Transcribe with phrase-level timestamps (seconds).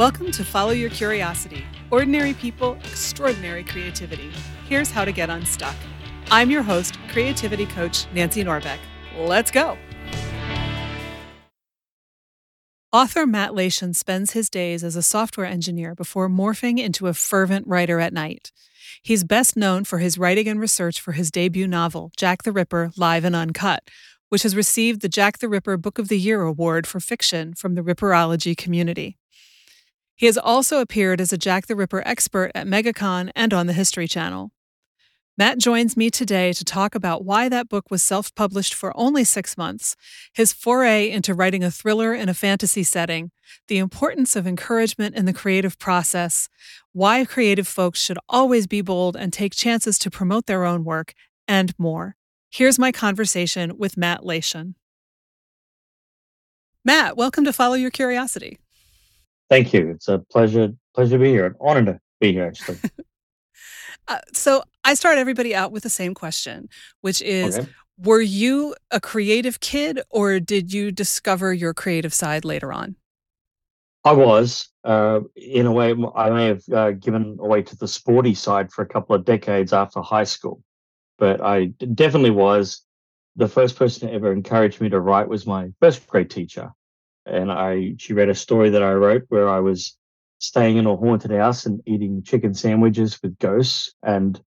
[0.00, 4.32] Welcome to Follow Your Curiosity Ordinary People, Extraordinary Creativity.
[4.66, 5.76] Here's how to get unstuck.
[6.30, 8.78] I'm your host, creativity coach Nancy Norbeck.
[9.14, 9.76] Let's go.
[12.90, 17.66] Author Matt Lation spends his days as a software engineer before morphing into a fervent
[17.66, 18.52] writer at night.
[19.02, 22.90] He's best known for his writing and research for his debut novel, Jack the Ripper
[22.96, 23.90] Live and Uncut,
[24.30, 27.74] which has received the Jack the Ripper Book of the Year award for fiction from
[27.74, 29.18] the Ripperology community.
[30.20, 33.72] He has also appeared as a Jack the Ripper expert at MegaCon and on the
[33.72, 34.52] History Channel.
[35.38, 39.24] Matt joins me today to talk about why that book was self published for only
[39.24, 39.96] six months,
[40.34, 43.30] his foray into writing a thriller in a fantasy setting,
[43.68, 46.50] the importance of encouragement in the creative process,
[46.92, 51.14] why creative folks should always be bold and take chances to promote their own work,
[51.48, 52.14] and more.
[52.50, 54.74] Here's my conversation with Matt Lation.
[56.84, 58.58] Matt, welcome to Follow Your Curiosity.
[59.50, 59.90] Thank you.
[59.90, 61.46] It's a pleasure pleasure to be here.
[61.46, 62.78] An honor to be here, actually.
[64.08, 66.68] Uh, so I start everybody out with the same question,
[67.00, 67.68] which is Okay.
[68.02, 72.96] Were you a creative kid or did you discover your creative side later on?
[74.04, 78.34] I was, uh, in a way, I may have uh, given away to the sporty
[78.34, 80.62] side for a couple of decades after high school,
[81.18, 82.82] but I definitely was.
[83.36, 86.72] The first person to ever encourage me to write was my first grade teacher,
[87.30, 89.96] and I she read a story that I wrote where I was
[90.38, 94.40] staying in a haunted house and eating chicken sandwiches with ghosts, and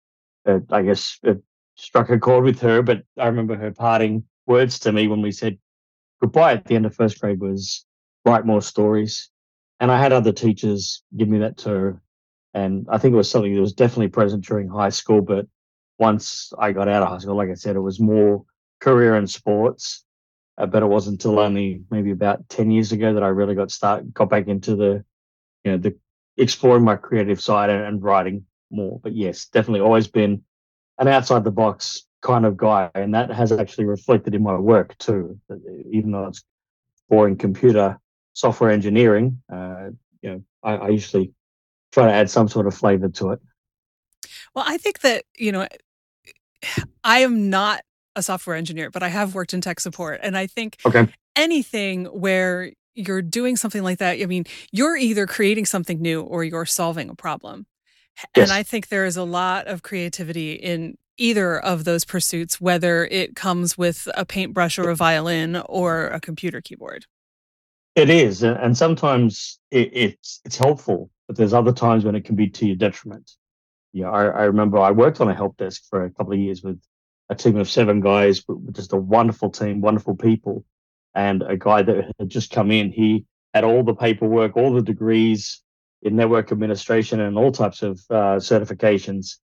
[0.46, 1.42] I guess it
[1.76, 2.82] struck a chord with her.
[2.82, 5.58] But I remember her parting words to me when we said
[6.22, 7.86] goodbye at the end of first grade was
[8.26, 9.30] write more stories.
[9.80, 12.00] And I had other teachers give me that too.
[12.54, 15.22] And I think it was something that was definitely present during high school.
[15.22, 15.48] But
[15.98, 18.44] once I got out of high school, like I said, it was more
[18.80, 20.06] career in sports.
[20.62, 23.72] Uh, but it wasn't until only maybe about 10 years ago that I really got
[23.72, 25.04] start got back into the,
[25.64, 25.98] you know, the
[26.38, 29.00] exploring my creative side and, and writing more.
[29.02, 30.44] But yes, definitely always been
[31.00, 32.92] an outside the box kind of guy.
[32.94, 35.40] And that has actually reflected in my work too.
[35.50, 35.56] Uh,
[35.90, 36.44] Even though it's
[37.10, 38.00] boring computer
[38.34, 39.90] software engineering, uh,
[40.22, 41.34] you know, I, I usually
[41.92, 43.40] try to add some sort of flavor to it.
[44.54, 45.68] Well, I think that, you know,
[47.04, 47.82] I am not
[48.16, 50.20] a software engineer, but I have worked in tech support.
[50.24, 51.08] And I think Okay.
[51.36, 56.44] anything where you're doing something like that, I mean, you're either creating something new or
[56.44, 57.66] you're solving a problem.
[58.36, 63.06] And I think there is a lot of creativity in either of those pursuits, whether
[63.06, 67.06] it comes with a paintbrush or a violin or a computer keyboard.
[67.96, 72.24] It is, and and sometimes it, it's it's helpful, but there's other times when it
[72.24, 73.32] can be to your detriment.
[73.94, 76.64] Yeah, I, I remember I worked on a help desk for a couple of years
[76.64, 76.80] with
[77.32, 78.44] a team of seven guys,
[78.74, 80.66] just a wonderful team, wonderful people,
[81.16, 82.92] and a guy that had just come in.
[82.92, 85.62] He had all the paperwork, all the degrees
[86.02, 89.38] in network administration, and all types of uh, certifications.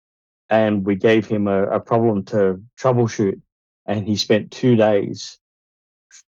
[0.51, 3.41] And we gave him a, a problem to troubleshoot,
[3.87, 5.39] and he spent two days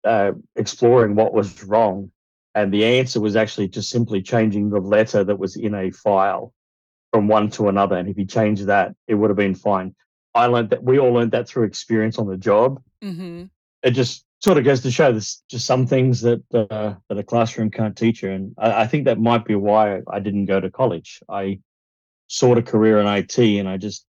[0.04, 2.12] uh, exploring what was wrong.
[2.54, 6.52] And the answer was actually just simply changing the letter that was in a file
[7.12, 7.96] from one to another.
[7.96, 9.96] And if he changed that, it would have been fine.
[10.38, 12.80] I learned that we all learned that through experience on the job.
[13.02, 13.44] hmm
[13.82, 17.24] It just sort of goes to show there's just some things that uh, that a
[17.24, 18.30] classroom can't teach you.
[18.30, 21.20] And I, I think that might be why I didn't go to college.
[21.28, 21.58] I
[22.28, 24.06] sought a career in IT, and I just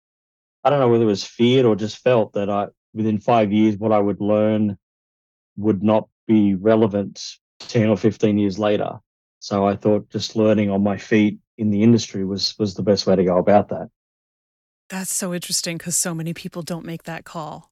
[0.63, 3.77] I don't know whether it was feared or just felt that I within five years
[3.77, 4.77] what I would learn
[5.55, 8.99] would not be relevant 10 or 15 years later.
[9.39, 13.07] So I thought just learning on my feet in the industry was was the best
[13.07, 13.89] way to go about that.
[14.89, 17.71] That's so interesting because so many people don't make that call.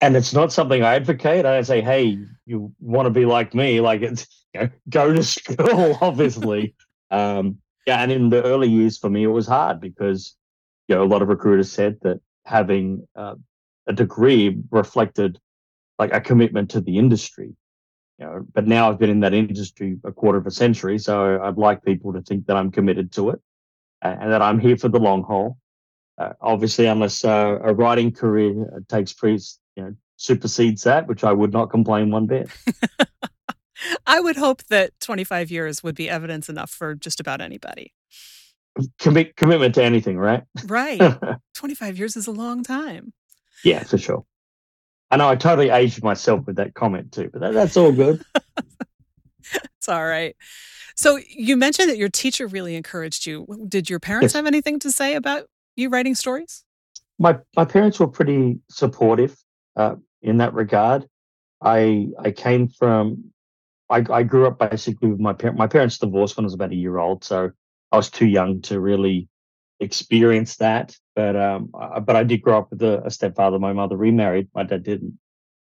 [0.00, 1.44] And it's not something I advocate.
[1.44, 5.22] I say, hey, you want to be like me, like it's you know, go to
[5.22, 6.74] school, obviously.
[7.10, 10.36] um, yeah, and in the early years for me, it was hard because
[10.88, 13.34] you know a lot of recruiters said that having uh,
[13.86, 15.38] a degree reflected
[15.98, 17.54] like a commitment to the industry.
[18.18, 21.40] You know, but now I've been in that industry a quarter of a century, so
[21.42, 23.40] I'd like people to think that I'm committed to it
[24.02, 25.56] and that I'm here for the long haul.
[26.20, 29.32] Uh, obviously, unless uh, a writing career takes pre,
[29.76, 32.50] you know, supersedes that, which I would not complain one bit.
[34.06, 37.94] I would hope that 25 years would be evidence enough for just about anybody.
[38.98, 40.42] Commit commitment to anything, right?
[40.66, 41.00] Right.
[41.54, 43.14] 25 years is a long time.
[43.64, 44.26] yeah, for sure.
[45.10, 48.22] I know I totally aged myself with that comment too, but that, that's all good.
[49.78, 50.36] It's all right.
[50.94, 53.46] So you mentioned that your teacher really encouraged you.
[53.66, 54.32] Did your parents Yes.
[54.34, 55.46] have anything to say about
[55.76, 56.64] you writing stories?
[57.20, 59.36] my my parents were pretty supportive
[59.76, 61.06] uh, in that regard.
[61.62, 63.32] I I came from
[63.90, 65.58] I, I grew up basically with my parent.
[65.58, 67.50] My parents divorced when I was about a year old, so
[67.92, 69.28] I was too young to really
[69.80, 70.96] experience that.
[71.14, 73.58] But um, I, but I did grow up with a, a, stepfather.
[73.58, 74.48] My mother remarried.
[74.54, 75.18] My dad didn't.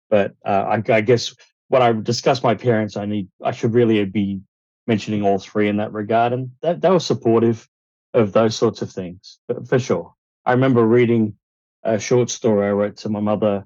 [0.10, 1.36] But uh, I, I guess
[1.70, 4.42] when I discuss my parents, I need I should really be
[4.86, 7.68] mentioning all three in that regard, and that they were supportive
[8.14, 10.14] of those sorts of things for, sure.
[10.46, 11.36] I remember reading
[11.84, 13.66] a short story I wrote to my mother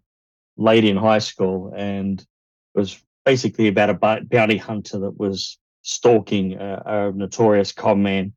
[0.57, 6.53] late in high school, and it was basically about a bounty hunter that was stalking
[6.53, 8.33] a, a notorious con man,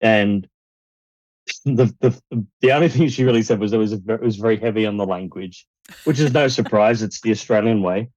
[0.00, 0.48] and
[1.64, 4.56] the, the the only thing she really said was it was a, it was very
[4.56, 5.66] heavy on the language,
[6.04, 7.02] which is no surprise.
[7.02, 8.10] It's the Australian way,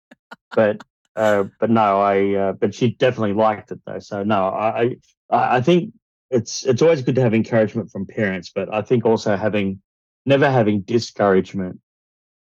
[0.55, 0.81] but
[1.15, 3.99] uh, but no, I uh, but she definitely liked it though.
[3.99, 4.97] So no, I
[5.29, 5.93] I think
[6.29, 9.81] it's it's always good to have encouragement from parents, but I think also having
[10.25, 11.79] never having discouragement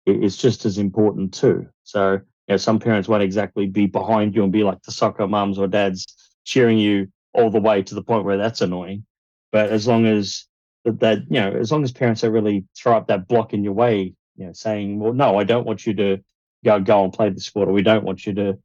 [0.05, 1.67] is just as important too.
[1.83, 2.19] So you
[2.49, 5.67] know, some parents won't exactly be behind you and be like the soccer mums or
[5.67, 6.05] dads
[6.43, 9.05] cheering you all the way to the point where that's annoying.
[9.51, 10.45] But as long as
[10.83, 13.63] that, that you know, as long as parents are really throw up that block in
[13.63, 16.17] your way, you know, saying, "Well, no, I don't want you to
[16.65, 18.57] go go and play the sport, or we don't want you to,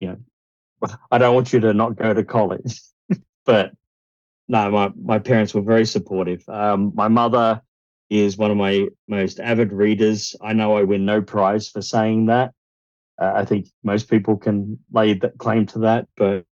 [0.00, 2.80] you know, I don't want you to not go to college."
[3.46, 3.72] but
[4.50, 6.42] no, my my parents were very supportive.
[6.48, 7.62] Um, my mother
[8.10, 10.34] is one of my most avid readers.
[10.42, 12.52] I know I win no prize for saying that.
[13.16, 16.44] Uh, I think most people can lay that claim to that, but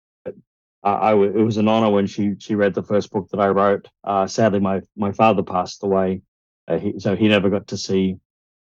[0.83, 3.89] I, it was an honor when she she read the first book that I wrote.
[4.05, 6.21] Uh, sadly, my my father passed away,
[6.69, 8.19] uh, he, so he never got to see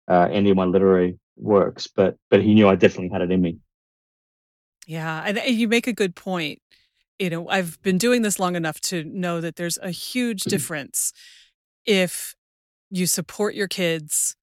[0.10, 1.88] uh, any of my literary works.
[1.88, 3.60] But but he knew I definitely had it in me.
[4.88, 6.61] Yeah, and you make a good point.
[7.22, 10.50] You know, I've been doing this long enough to know that there's a huge mm.
[10.50, 11.14] difference
[11.86, 12.36] if
[12.90, 14.36] you support your kids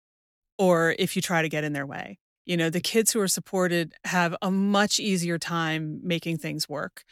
[0.59, 2.21] or if you try to get in their way.
[2.47, 7.03] You know, the kids who are supported have a much easier time making things work.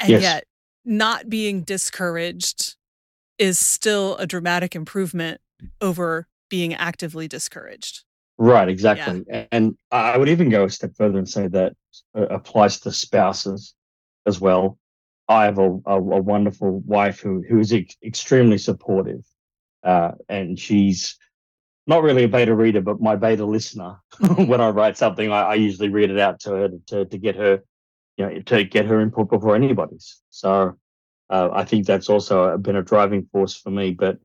[0.00, 0.22] And yes.
[0.22, 0.44] yet,
[0.86, 2.76] not being discouraged
[3.36, 5.42] is still a dramatic improvement
[5.82, 8.04] over being actively discouraged.
[8.38, 9.22] Right, exactly.
[9.28, 9.44] Yeah.
[9.52, 11.74] And I would even go a step further and say that
[12.16, 13.74] uh, applies to spouses
[14.26, 14.78] as well.
[15.28, 19.24] I have a, a, a wonderful wife who who is ex- extremely supportive,
[19.82, 21.16] uh, and she's
[21.86, 23.96] not really a beta reader, but my beta listener.
[24.36, 27.34] when I write something, I, I, usually read it out to her to, to get
[27.36, 27.62] her
[28.16, 30.20] you know, to get her input before anybody's.
[30.30, 30.76] So
[31.30, 33.92] uh, I think that's also been a driving force for me.
[33.92, 34.18] But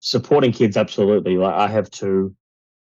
[0.00, 1.36] supporting kids, absolutely.
[1.36, 2.34] Like I have two.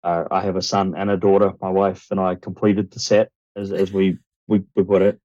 [0.03, 1.53] Uh, I have a son and a daughter.
[1.61, 5.19] My wife and I completed the set, as as we we, we put it.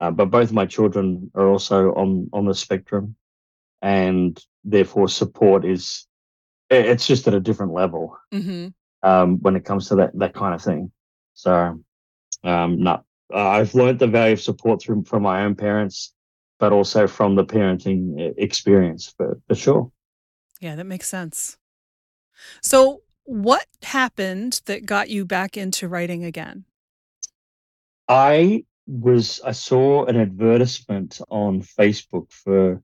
[0.00, 3.16] Uh, but both my children are also on on the spectrum,
[3.82, 6.06] and therefore support is
[6.70, 8.68] it's just at a different level mm-hmm.
[9.08, 10.90] um, when it comes to that that kind of thing.
[11.34, 11.80] So,
[12.42, 16.12] um, no, uh, I've learned the value of support through from my own parents,
[16.58, 19.92] but also from the parenting experience for, for sure.
[20.60, 21.56] Yeah, that makes sense.
[22.62, 26.64] So, what happened that got you back into writing again?
[28.08, 32.82] I was I saw an advertisement on Facebook for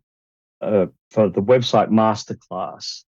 [0.61, 3.05] uh, for the website Masterclass,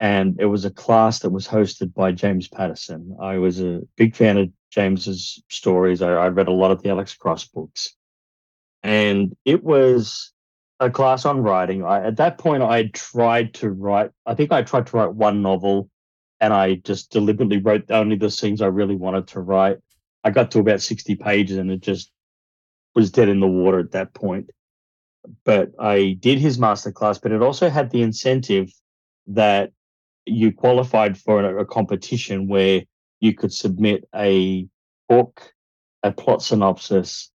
[0.00, 3.16] and it was a class that was hosted by James Patterson.
[3.20, 6.02] I was a big fan of James's stories.
[6.02, 7.94] I, I read a lot of the Alex Cross books,
[8.82, 10.32] and it was
[10.80, 11.84] a class on writing.
[11.84, 14.10] I, at that point, I tried to write.
[14.26, 15.90] I think I tried to write one novel,
[16.40, 19.78] and I just deliberately wrote only the scenes I really wanted to write.
[20.24, 22.10] I got to about sixty pages, and it just
[22.94, 24.50] was dead in the water at that point.
[25.44, 28.70] But I did his masterclass, but it also had the incentive
[29.28, 29.72] that
[30.26, 32.82] you qualified for a, competition where
[33.20, 34.66] you could submit a
[35.08, 35.52] book,
[36.02, 37.30] a plot synopsis,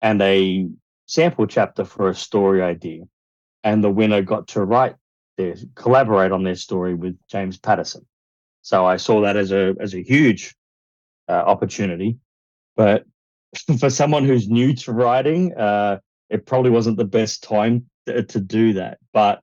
[0.00, 0.68] and a
[1.06, 3.02] sample chapter for a story idea.
[3.62, 4.94] And the winner got to write
[5.36, 8.06] their collaborate on their story with James Patterson.
[8.62, 10.54] So I saw that as a as a huge
[11.28, 12.18] uh, opportunity.
[12.76, 13.04] But
[13.78, 15.98] for someone who's new to writing, uh,
[16.30, 18.98] it probably wasn't the best time to, to do that.
[19.12, 19.40] But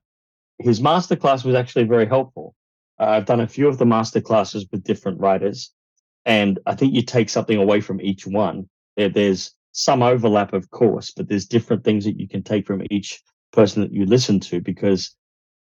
[0.58, 2.54] his masterclass was actually very helpful
[3.02, 5.72] uh, I've done a few of the master classes with different writers,
[6.24, 8.68] and I think you take something away from each one.
[8.96, 12.82] There, there's some overlap, of course, but there's different things that you can take from
[12.90, 13.20] each
[13.52, 15.16] person that you listen to because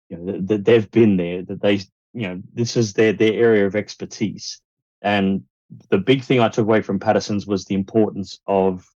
[0.10, 1.82] you know that they've been there, that they
[2.14, 4.62] you know this is their their area of expertise.
[5.02, 5.44] And
[5.90, 8.88] the big thing I took away from Patterson's was the importance of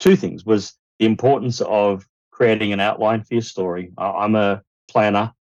[0.00, 3.92] two things: was the importance of creating an outline for your story.
[3.98, 5.32] I'm a planner,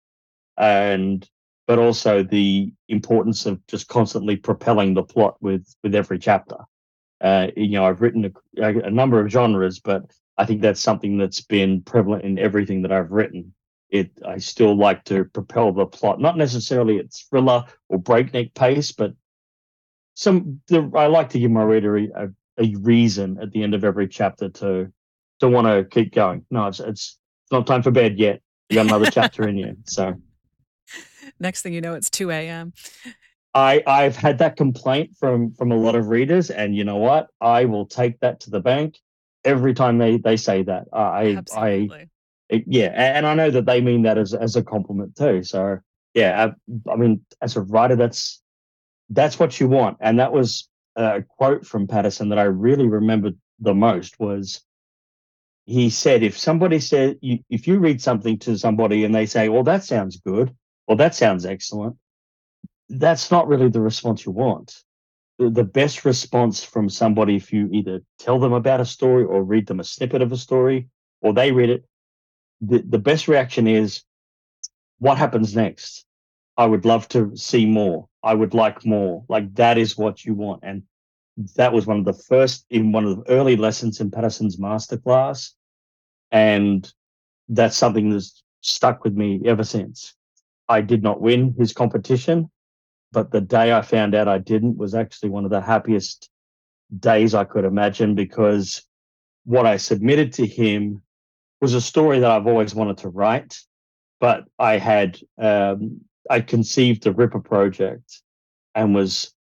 [0.57, 1.29] and
[1.67, 6.57] but also the importance of just constantly propelling the plot with with every chapter.
[7.21, 11.19] Uh, you know, I've written a, a, number of genres, but I think that's something
[11.19, 13.55] that's been prevalent in everything that I've written.
[13.91, 18.93] It I still like to propel the plot, not necessarily at thriller or breakneck pace,
[18.93, 19.13] but
[20.15, 20.61] some.
[20.69, 24.09] The, I like to give my reader a, a reason at the end of every
[24.09, 24.93] chapter to
[25.41, 26.45] to want to keep going.
[26.51, 27.19] No, it's it's
[27.51, 28.43] not time for bed yet.
[28.69, 29.77] You got another chapter in you.
[29.85, 30.15] So
[31.41, 32.73] next thing you know, it's two a.m.
[33.55, 37.29] I I've had that complaint from from a lot of readers, and you know what?
[37.41, 38.99] I will take that to the bank
[39.45, 40.85] every time they they say that.
[40.93, 42.09] I Absolutely.
[42.53, 45.43] I yeah, and I know that they mean that as as a compliment too.
[45.43, 45.79] So
[46.15, 48.43] yeah, I, I mean, as a writer, that's
[49.11, 53.37] that's what you want, and that was a quote from Patterson that I really remembered
[53.59, 54.63] the most was
[55.67, 59.49] he said if somebody said you, if you read something to somebody and they say
[59.49, 60.55] well that sounds good
[60.89, 61.97] well that sounds excellent
[62.89, 64.83] that's not really the response you want.
[65.39, 69.45] The, the best response from somebody if you either tell them about a story or
[69.45, 70.89] read them a snippet of a story
[71.21, 71.85] or they read it
[72.61, 74.03] the, the best reaction is
[74.99, 76.05] what happens next?
[76.57, 80.35] I would love to see more i would like more like that is what you
[80.35, 80.83] want and
[81.57, 85.53] that was one of the first in one of the early lessons in Patterson's masterclass.
[86.31, 86.91] And
[87.49, 90.15] that's something that's stuck with me ever since.
[90.69, 92.51] I did not win his competition,
[93.13, 96.31] but the day I found out I didn't was actually one of the happiest
[96.99, 98.83] days I could imagine because
[99.45, 101.03] what I submitted to him
[101.61, 103.59] was a story that I've always wanted to write,
[104.21, 108.23] but I had um, I conceived the Ripper project
[108.77, 109.35] and was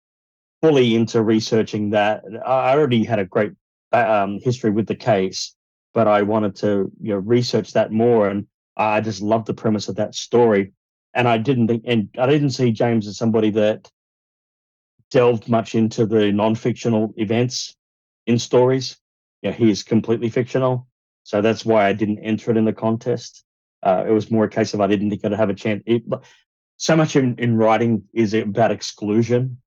[0.61, 2.23] fully into researching that.
[2.45, 3.51] I already had a great
[3.91, 5.53] um, history with the case,
[5.93, 9.89] but I wanted to you know research that more, and I just loved the premise
[9.89, 10.71] of that story.
[11.13, 13.91] And I didn't think, and I didn't see James as somebody that
[15.11, 17.75] delved much into the non-fictional events
[18.27, 18.97] in stories.
[19.41, 20.87] Yeah, he is completely fictional,
[21.23, 23.43] so that's why I didn't enter it in the contest.
[23.83, 25.83] Uh, it was more a case of I didn't think I'd have a chance.
[25.85, 26.03] It,
[26.77, 29.57] so much in, in writing is about exclusion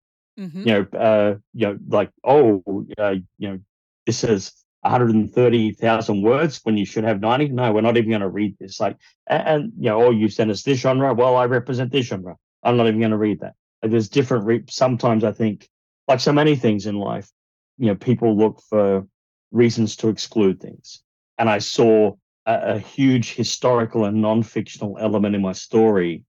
[0.40, 0.68] Mm-hmm.
[0.68, 2.62] You know, uh, you know, like oh,
[2.98, 3.58] uh, you know,
[4.06, 7.48] this is 130,000 words when you should have 90.
[7.48, 8.80] No, we're not even going to read this.
[8.80, 11.12] Like, and, and, you know, oh, you sent us this genre.
[11.12, 12.36] Well, I represent this genre.
[12.62, 13.54] I'm not even going to read that.
[13.82, 14.46] Like, there's different.
[14.46, 15.68] Re- Sometimes I think,
[16.08, 17.30] like so many things in life,
[17.76, 19.06] you know, people look for
[19.52, 21.02] reasons to exclude things.
[21.36, 22.14] And I saw
[22.46, 26.24] a, a huge historical and non-fictional element in my story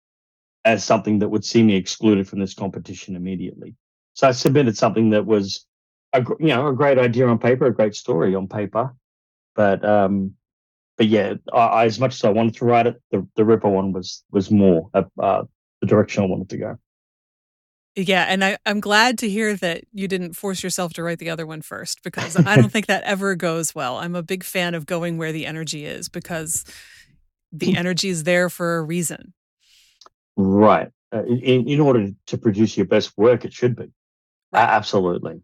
[0.65, 3.75] as something that would see me excluded from this competition immediately.
[4.13, 5.65] So I submitted something that was
[6.13, 8.93] a you know a great idea on paper, a great story on paper,
[9.55, 10.33] but um,
[10.97, 13.93] but yeah, I, as much as I wanted to write it, the the Ripper one
[13.93, 15.43] was was more uh, uh,
[15.79, 16.79] the direction I wanted to go.
[17.95, 21.29] Yeah, and I, I'm glad to hear that you didn't force yourself to write the
[21.29, 23.97] other one first because I don't think that ever goes well.
[23.97, 26.63] I'm a big fan of going where the energy is because
[27.51, 29.33] the energy is there for a reason.
[30.37, 30.89] Right.
[31.13, 33.91] Uh, in, in order to produce your best work, it should be.
[34.51, 34.69] Right.
[34.69, 35.41] Absolutely.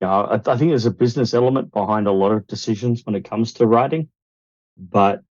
[0.00, 3.28] Yeah, I, I think there's a business element behind a lot of decisions when it
[3.28, 4.08] comes to writing,
[4.76, 5.22] but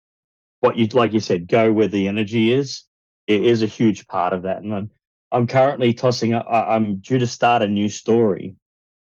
[0.60, 2.84] what you like you said, go where the energy is.
[3.28, 4.92] It is a huge part of that, and I'm,
[5.32, 6.48] I'm currently tossing up.
[6.50, 8.56] I'm due to start a new story,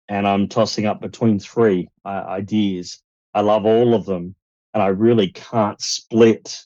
[0.08, 3.02] and I'm tossing up between three uh, ideas.
[3.34, 4.34] I love all of them,
[4.74, 6.64] and I really can't split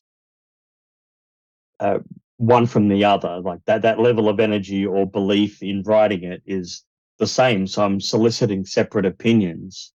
[1.81, 1.99] uh,
[2.41, 3.41] one from the other.
[3.41, 6.85] Like that, that level of energy or belief in writing it is
[7.19, 7.67] the same.
[7.67, 9.93] So I'm soliciting separate opinions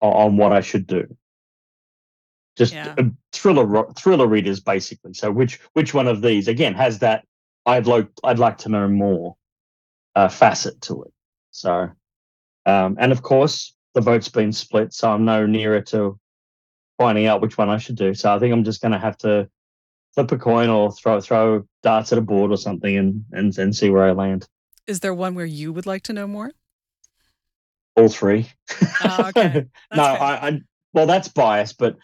[0.00, 1.04] on, on what I should do.
[2.56, 2.94] Just yeah.
[3.32, 5.14] thriller thriller readers, basically.
[5.14, 7.24] So which which one of these again has that?
[7.64, 9.36] I'd like I'd like to know more
[10.14, 11.12] uh, facet to it.
[11.50, 11.90] So,
[12.66, 16.18] um, and of course the vote's been split, so I'm no nearer to
[16.98, 18.14] finding out which one I should do.
[18.14, 19.48] So I think I'm just going to have to
[20.14, 23.74] flip a coin or throw throw darts at a board or something and and, and
[23.74, 24.46] see where I land.
[24.86, 26.52] Is there one where you would like to know more?
[27.96, 28.50] All three.
[29.04, 29.66] Oh, okay.
[29.94, 30.60] no, I, I,
[30.94, 31.96] well, that's biased, but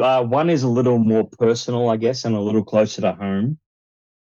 [0.00, 3.58] uh, one is a little more personal, I guess, and a little closer to home,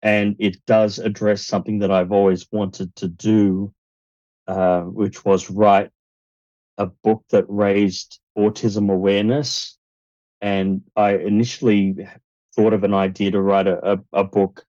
[0.01, 3.73] and it does address something that I've always wanted to do,
[4.47, 5.91] uh, which was write
[6.77, 9.77] a book that raised autism awareness.
[10.41, 12.07] And I initially
[12.57, 14.65] thought of an idea to write a, a, a book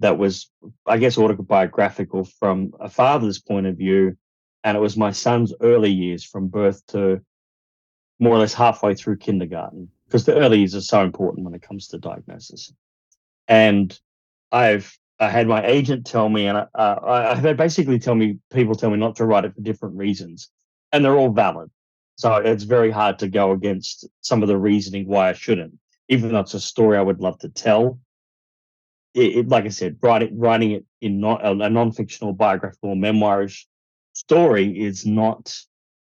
[0.00, 0.50] that was,
[0.86, 4.16] I guess, autobiographical from a father's point of view
[4.64, 7.20] and it was my son's early years from birth to
[8.18, 11.62] more or less halfway through kindergarten because the early years are so important when it
[11.62, 12.72] comes to diagnosis.
[13.48, 13.98] And
[14.50, 18.38] I've I had my agent tell me, and uh, I, I, they basically tell me
[18.52, 20.50] people tell me not to write it for different reasons.
[20.92, 21.70] and they're all valid.
[22.16, 25.74] So it's very hard to go against some of the reasoning why I shouldn't,
[26.12, 27.98] even though it's a story I would love to tell.
[29.14, 33.64] It, it, like I said, writing writing it in not a, non-fictional biographical memoirish
[34.12, 35.54] story is not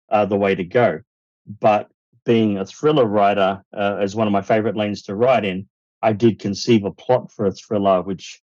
[0.09, 1.01] uh, the way to go.
[1.59, 1.89] But
[2.25, 5.67] being a thriller writer uh, is one of my favorite lanes to write in.
[6.01, 8.41] I did conceive a plot for a thriller which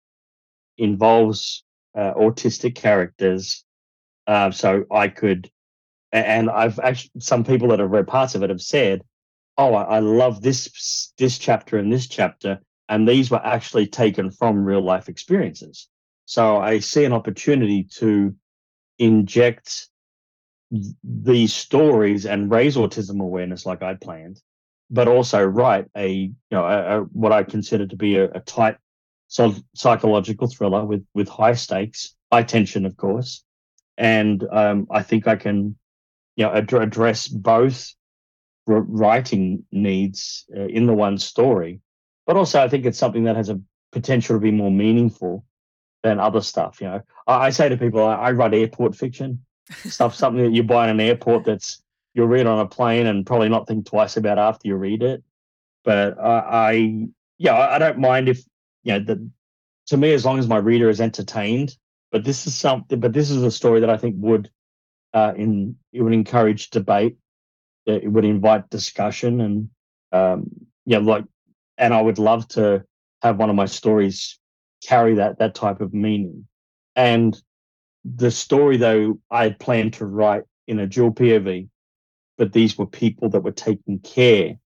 [0.78, 1.64] involves
[1.98, 3.64] uh, autistic characters,
[4.28, 5.50] uh, so I could.
[6.12, 9.02] And I've actually some people that have read parts of it have said,
[9.58, 12.60] "Oh, I, love this this chapter and this chapter,"
[12.90, 15.88] and these were actually taken from real life experiences.
[16.26, 18.36] So I see an opportunity to
[18.98, 19.90] inject
[21.04, 24.42] these stories and raise autism awareness like I planned,
[24.90, 28.40] but also write a you know a, a, what I consider to be a, a
[28.40, 28.78] tight
[29.28, 33.44] so psychological thriller with with high stakes, high tension, of course,
[33.98, 35.78] and um, I think I can
[36.36, 37.95] you know ad- address both
[38.66, 41.82] writing needs uh, in the one story,
[42.26, 43.60] but also I think it's something that has a
[43.92, 45.46] potential to be more meaningful
[46.04, 46.82] than other stuff.
[46.82, 49.44] You know, I, I say to people, I, I write airport fiction
[49.86, 51.82] stuff, something that you buy in an airport that's
[52.14, 55.24] you'll read on a plane and probably not think twice about after you read it.
[55.84, 57.08] But I, I
[57.38, 58.44] yeah, I, don't mind if
[58.84, 59.30] you know the,
[59.88, 61.78] to me as long as my reader is entertained.
[62.12, 63.00] But this is something.
[63.00, 64.50] But this is a story that I think would
[65.14, 67.18] uh, in it would encourage debate.
[67.86, 69.70] It would invite discussion and
[70.12, 70.50] um,
[70.86, 71.26] yeah, like,
[71.78, 72.84] and I would love to
[73.22, 74.40] have one of my stories
[74.84, 76.48] carry that that type of meaning.
[76.96, 77.40] And
[78.04, 81.68] the story, though, I had planned to write in a dual POV,
[82.38, 84.58] but these were people that were taking care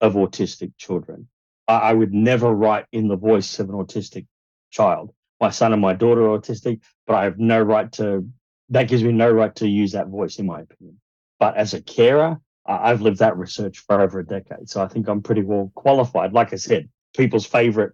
[0.00, 1.28] of autistic children.
[1.66, 4.26] I, I would never write in the voice of an autistic
[4.70, 5.12] child.
[5.40, 8.28] My son and my daughter are autistic, but I have no right to,
[8.70, 11.00] that gives me no right to use that voice, in my opinion.
[11.38, 14.68] But as a carer, I've lived that research for over a decade.
[14.68, 16.32] So I think I'm pretty well qualified.
[16.32, 17.92] Like I said, people's favorite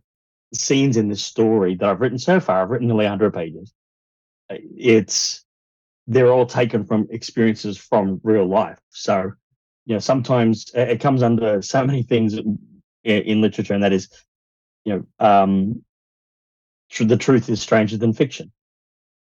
[0.54, 3.72] scenes in this story that I've written so far, I've written nearly 100 pages,
[4.50, 5.44] it's
[6.06, 8.78] they're all taken from experiences from real life.
[8.90, 9.32] So,
[9.86, 12.38] you know, sometimes it comes under so many things
[13.04, 14.08] in, literature, and that is,
[14.84, 15.84] you know, um,
[16.98, 18.52] the truth is stranger than fiction,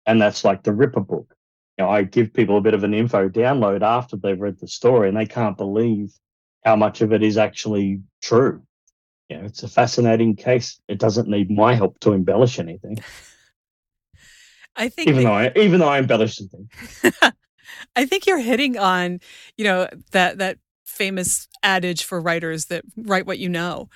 [0.07, 1.35] and that's like the Ripper book.
[1.79, 4.67] You know, I give people a bit of an info download after they've read the
[4.67, 6.13] story, and they can't believe
[6.65, 8.63] how much of it is actually true.
[9.29, 10.81] You know, it's a fascinating case.
[10.89, 12.99] It doesn't need my help to embellish anything.
[14.77, 16.71] I think even though I even though I embellish something.
[17.97, 19.21] I think you're hitting on,
[19.57, 23.89] you know, that that famous adage for writers that write what you know.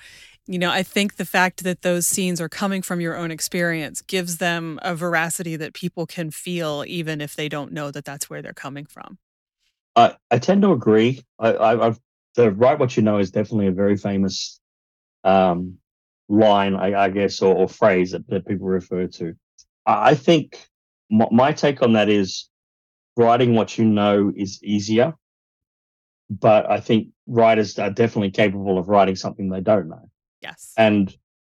[0.45, 4.01] You know, I think the fact that those scenes are coming from your own experience
[4.01, 8.29] gives them a veracity that people can feel, even if they don't know that that's
[8.29, 9.17] where they're coming from.
[9.95, 11.23] I, I tend to agree.
[11.39, 11.99] I, I, I've,
[12.35, 14.59] the write what you know is definitely a very famous
[15.23, 15.77] um,
[16.27, 19.35] line, I, I guess, or, or phrase that, that people refer to.
[19.85, 20.67] I think
[21.09, 22.49] my, my take on that is
[23.15, 25.13] writing what you know is easier,
[26.29, 30.09] but I think writers are definitely capable of writing something they don't know.
[30.43, 30.73] Yes.
[30.77, 31.15] And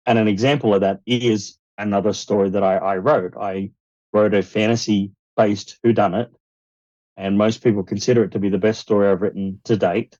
[0.05, 3.33] and an example of that is another story that I, I wrote.
[3.39, 3.71] I
[4.11, 6.29] wrote a fantasy based whodunit,
[7.17, 10.17] and most people consider it to be the best story I've written to date.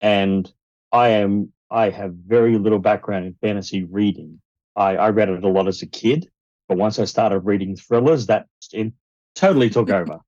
[0.00, 0.50] And
[0.90, 4.40] I am I have very little background in fantasy reading.
[4.76, 6.28] I, I read it a lot as a kid,
[6.68, 8.92] but once I started reading thrillers, that it
[9.34, 10.20] totally took over.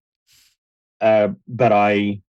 [1.01, 2.21] Uh, but I,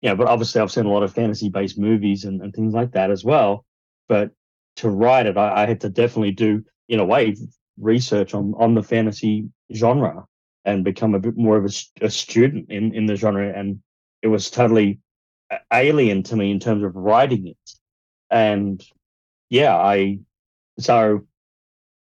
[0.00, 2.92] yeah, but obviously I've seen a lot of fantasy based movies and, and things like
[2.92, 3.64] that as well.
[4.08, 4.30] But
[4.76, 7.36] to write it, I, I had to definitely do, in a way,
[7.78, 10.24] research on, on the fantasy genre
[10.64, 13.52] and become a bit more of a, a student in, in the genre.
[13.56, 13.80] And
[14.22, 15.00] it was totally
[15.72, 17.70] alien to me in terms of writing it.
[18.30, 18.82] And
[19.48, 20.18] yeah, I,
[20.78, 21.26] so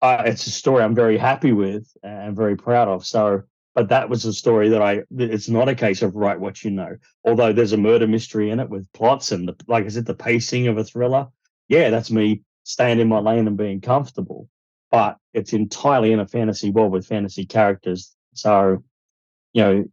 [0.01, 3.05] it's a story I'm very happy with and very proud of.
[3.05, 3.43] So,
[3.75, 5.03] but that was a story that I.
[5.15, 6.97] It's not a case of write what you know.
[7.23, 10.15] Although there's a murder mystery in it with plots and the, like I said, the
[10.15, 11.27] pacing of a thriller.
[11.67, 14.47] Yeah, that's me staying in my lane and being comfortable.
[14.91, 18.15] But it's entirely in a fantasy world with fantasy characters.
[18.35, 18.83] So,
[19.53, 19.85] you know,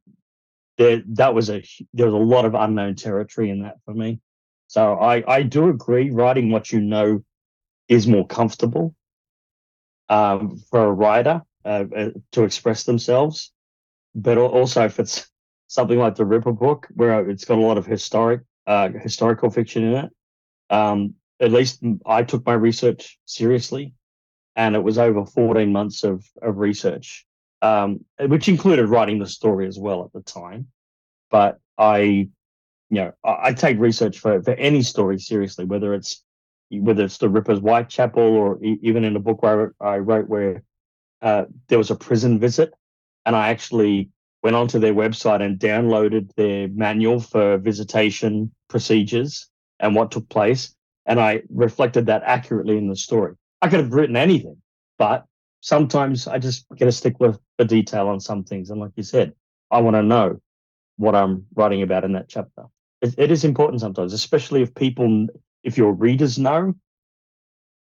[0.76, 4.20] there that was a there was a lot of unknown territory in that for me.
[4.66, 6.10] So I I do agree.
[6.10, 7.24] Writing what you know
[7.88, 8.94] is more comfortable
[10.10, 13.52] um, for a writer uh, uh, to express themselves,
[14.14, 15.30] but also if it's
[15.68, 19.84] something like the Ripper book, where it's got a lot of historic uh, historical fiction
[19.84, 20.10] in it.
[20.68, 23.94] Um, at least I took my research seriously,
[24.54, 27.26] and it was over 14 months of of research,
[27.62, 30.68] um, which included writing the story as well at the time.
[31.30, 32.30] But I, you
[32.90, 36.22] know, I, I take research for, for any story seriously, whether it's
[36.70, 40.62] whether it's the Ripper's Whitechapel or e- even in a book where I wrote, where
[41.22, 42.72] uh, there was a prison visit,
[43.24, 44.10] and I actually
[44.42, 49.48] went onto their website and downloaded their manual for visitation procedures
[49.80, 50.75] and what took place,
[51.06, 53.34] and I reflected that accurately in the story.
[53.62, 54.56] I could have written anything,
[54.98, 55.24] but
[55.60, 58.70] sometimes I just get to stick with the detail on some things.
[58.70, 59.32] And like you said,
[59.70, 60.40] I want to know
[60.96, 62.64] what I'm writing about in that chapter.
[63.02, 65.28] It, it is important sometimes, especially if people,
[65.62, 66.74] if your readers know,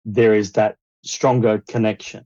[0.05, 2.25] there is that stronger connection.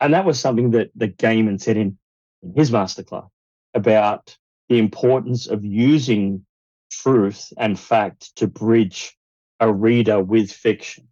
[0.00, 1.98] And that was something that the Gaiman said in,
[2.42, 3.28] in his masterclass
[3.74, 4.36] about
[4.68, 6.44] the importance of using
[6.90, 9.17] truth and fact to bridge
[9.60, 11.08] a reader with fiction.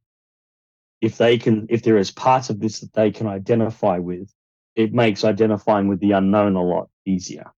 [1.00, 4.32] If they can if there is parts of this that they can identify with
[4.74, 7.50] it makes identifying with the unknown a lot easier.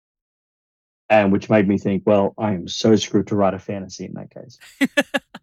[1.10, 4.14] And which made me think well i am so screwed to write a fantasy in
[4.14, 4.58] that case.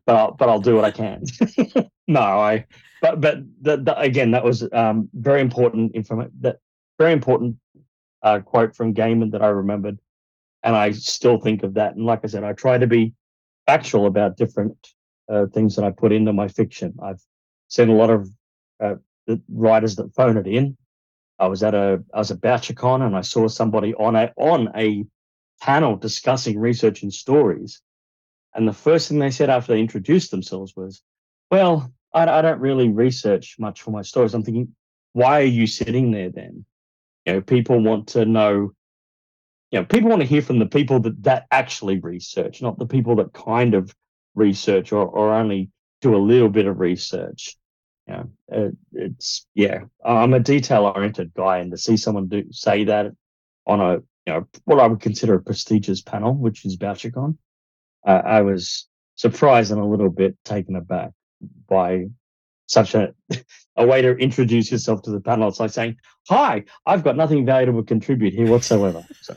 [0.07, 1.23] But I'll, but I'll do what i can.
[2.07, 2.65] No i
[3.01, 6.59] but but the, the, again that was um, very important information that
[6.99, 7.57] very important
[8.21, 9.97] uh, quote from Gaiman that i remembered.
[10.61, 11.95] And i still think of that.
[11.95, 13.13] And like i said i try to be
[13.65, 14.77] factual about different
[15.29, 17.21] uh, things that i put into my fiction i've
[17.67, 18.29] seen a lot of
[18.79, 18.95] uh,
[19.49, 20.77] writers that phone it in.
[21.37, 24.71] I was at a I was at BoucherCon and I saw somebody on a on
[24.75, 25.05] a
[25.61, 27.81] panel discussing research and stories,
[28.53, 31.01] and the first thing they said after they introduced themselves was,
[31.51, 34.73] "Well, I, I don't really research much for my stories." I'm thinking,
[35.11, 36.65] why are you sitting there then?
[37.25, 38.71] You know, people want to know.
[39.71, 42.87] You know, people want to hear from the people that that actually research, not the
[42.87, 43.93] people that kind of
[44.35, 45.69] research or, or only
[46.01, 47.57] do a little bit of research.
[48.07, 49.85] Yeah, uh, it's yeah.
[50.03, 53.11] I'm a detail oriented guy, and to see someone do say that
[53.65, 53.93] on a
[54.27, 57.37] you know what I would consider a prestigious panel, which is BoucherCon,
[58.05, 61.11] uh, I was surprised and a little bit taken aback
[61.67, 62.05] by
[62.67, 63.13] such a
[63.75, 65.47] a way to introduce yourself to the panel.
[65.47, 65.97] It's like saying,
[66.29, 69.35] "Hi, I've got nothing valuable to contribute here whatsoever." So.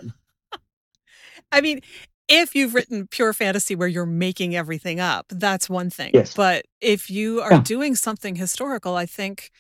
[1.53, 1.81] I mean,
[2.29, 6.11] if you've written pure fantasy where you're making everything up, that's one thing.
[6.15, 6.35] Yes.
[6.35, 7.63] But if you are Yeah.
[7.63, 9.51] doing something historical, I think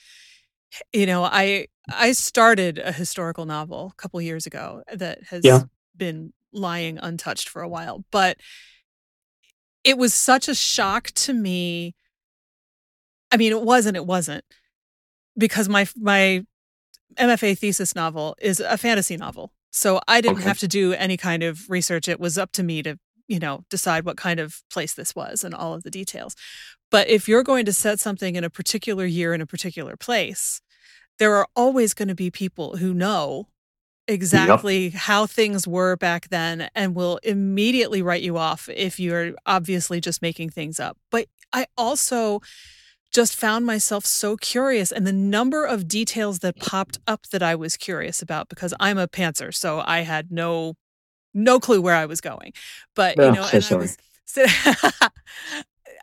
[0.92, 5.62] you know, I I started a historical novel a couple years ago that has Yeah.
[5.96, 8.36] been lying untouched for a while, but
[9.84, 11.94] it was such a shock to me.
[13.32, 14.44] I mean, it wasn't it wasn't
[15.38, 16.44] because my my
[17.16, 19.52] MFA thesis novel is a fantasy novel.
[19.78, 20.48] So I didn't Okay.
[20.48, 22.08] have to do any kind of research.
[22.08, 25.44] It was up to me to, you know, decide what kind of place this was
[25.44, 26.34] and all of the details.
[26.90, 30.60] But if you're going to set something in a particular year in a particular place,
[31.18, 33.48] there are always going to be people who know
[34.08, 40.00] exactly how things were back then and will immediately write you off if you're obviously
[40.00, 40.96] just making things up.
[41.10, 42.40] But I also
[43.12, 47.54] just found myself so curious and the number of details that popped up that I
[47.54, 50.74] was curious about because I'm a pantser, so I had no
[51.34, 52.52] no clue where I was going.
[52.96, 54.50] But you Oh, know, so and I was sit-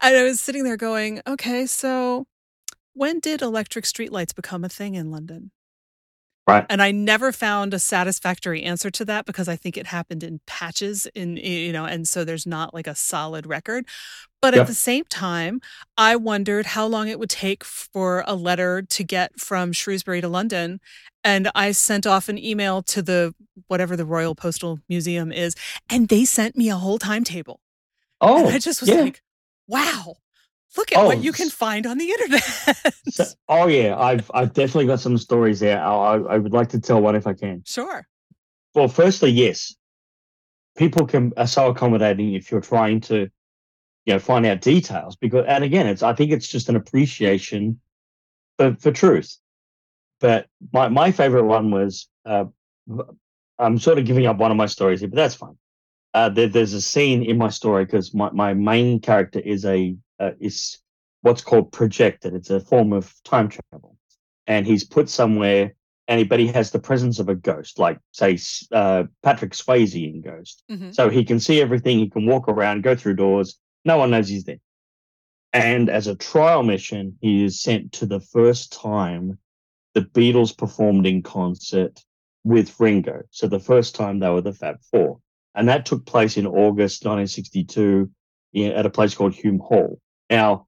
[0.01, 2.25] and I was sitting there going, okay, so
[2.93, 5.51] when did electric streetlights become a thing in London?
[6.47, 6.65] Right.
[6.69, 10.41] And I never found a satisfactory answer to that because I think it happened in
[10.45, 13.85] patches in you know and so there's not like a solid record.
[14.41, 15.59] But at the same time,
[15.97, 20.27] I wondered how long it would take for a letter to get from Shrewsbury to
[20.27, 20.79] London
[21.23, 23.33] and I sent off an email to the
[23.67, 25.55] whatever the Royal Postal Museum is
[25.89, 27.59] and they sent me a whole timetable.
[28.21, 29.01] And Oh, I just was yeah.
[29.01, 29.21] like,
[29.67, 30.15] wow.
[30.77, 32.43] Look at what Oh, you can find on the internet.
[33.09, 35.79] So, oh yeah, I've I've definitely got some stories there.
[35.81, 37.63] I, I I would like to tell one if I can.
[37.65, 38.07] sure.
[38.73, 39.73] Well, firstly, yes,
[40.77, 43.29] people can are so accommodating if you're trying to,
[44.05, 45.15] you know, find out details.
[45.15, 47.79] Because and again, it's I think it's just an appreciation
[48.57, 49.37] for for truth.
[50.19, 52.45] But my my favorite one was uh,
[53.59, 55.57] I'm sort of giving up one of my stories here, but that's fine.
[56.13, 59.95] Uh, there, there's a scene in my story because my, my main character is a
[60.19, 60.79] uh, is
[61.21, 62.33] what's called projected.
[62.33, 63.97] It's a form of time travel,
[64.47, 65.75] and he's put somewhere,
[66.07, 68.37] and he, but he has the presence of a ghost, like say
[68.71, 70.63] uh, Patrick Swayze in Ghost.
[70.69, 71.99] hmm So he can see everything.
[71.99, 73.59] He can walk around, go through doors.
[73.83, 74.59] No one knows he's there.
[75.53, 79.37] And as a trial mission, he is sent to the first time
[79.93, 82.03] the Beatles performed in concert
[82.43, 83.21] with Ringo.
[83.31, 85.19] So the first time they were the Fab Four.
[85.55, 88.11] And that took place in August 1962
[88.73, 89.99] at a place called Hulme Hall.
[90.29, 90.67] Now,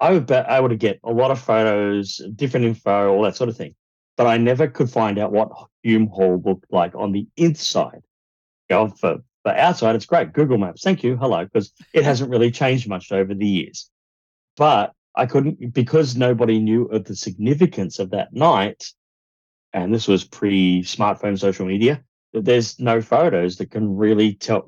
[0.00, 3.48] I would bet I would get a lot of photos, different info, all that sort
[3.48, 3.74] of thing.
[4.16, 5.50] But I never could find out what
[5.84, 8.02] Hulme Hall looked like on the inside
[8.70, 10.32] of the But outside, it's great.
[10.32, 13.90] Google Maps, thank you, hello, because it hasn't really changed much over the years.
[14.56, 18.84] But I couldn't because nobody knew of the significance of that night,
[19.72, 22.02] and this was pre-smartphone social media.
[22.32, 24.66] That there's no photos that can really tell,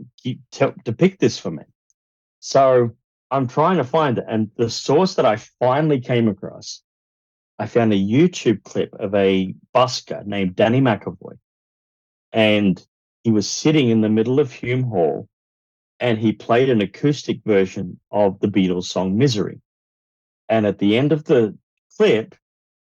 [0.52, 1.64] tell depict this for me.
[2.38, 2.94] So
[3.30, 6.82] I'm trying to find it, and the source that I finally came across,
[7.58, 11.38] I found a YouTube clip of a busker named Danny McAvoy,
[12.32, 12.84] and
[13.24, 15.28] he was sitting in the middle of Hulme Hall,
[15.98, 19.60] and he played an acoustic version of the Beatles song "Misery."
[20.48, 21.58] And at the end of the
[21.96, 22.36] clip,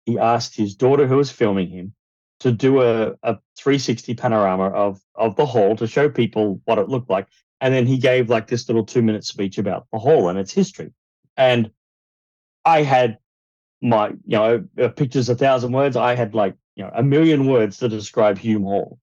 [0.05, 1.95] he asked his daughter, who was filming him,
[2.41, 6.89] to do a, a 360 panorama of, of the hall to show people what it
[6.89, 7.27] looked like.
[7.61, 10.53] And then he gave like this little two minute speech about the hall and its
[10.53, 10.93] history.
[11.37, 11.71] And
[12.65, 13.19] I had
[13.81, 15.97] my, you know, a picture's a thousand words.
[15.97, 18.99] I had like, you know, a million words to describe Hulme Hall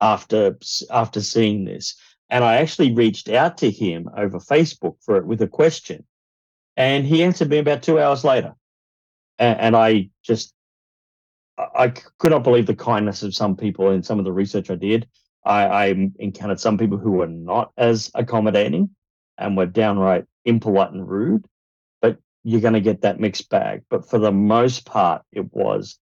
[0.00, 0.58] after
[0.90, 1.96] after seeing this.
[2.30, 6.04] And I actually reached out to him over Facebook for it with a question.
[6.76, 8.54] And he answered me about two hours later.
[9.38, 10.54] And, and I just,
[11.58, 14.76] I could not believe the kindness of some people in some of the research I
[14.76, 15.08] did.
[15.44, 18.90] I, I encountered some people who were not as accommodating
[19.36, 21.46] and were downright impolite and rude.
[22.02, 23.82] But you're going to get that mixed bag.
[23.88, 25.98] But for the most part, it was,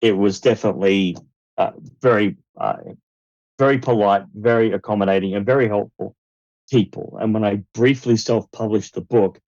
[0.00, 1.16] it was definitely
[1.58, 2.76] uh, very, uh,
[3.58, 6.16] very polite, very accommodating, and very helpful
[6.70, 7.18] people.
[7.20, 9.38] And when I briefly self-published the book,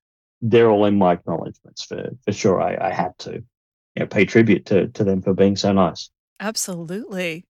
[0.42, 2.60] they're all in my acknowledgements for for sure.
[2.60, 6.10] I, I had to you know, pay tribute to to them for being so nice.
[6.38, 7.46] Absolutely.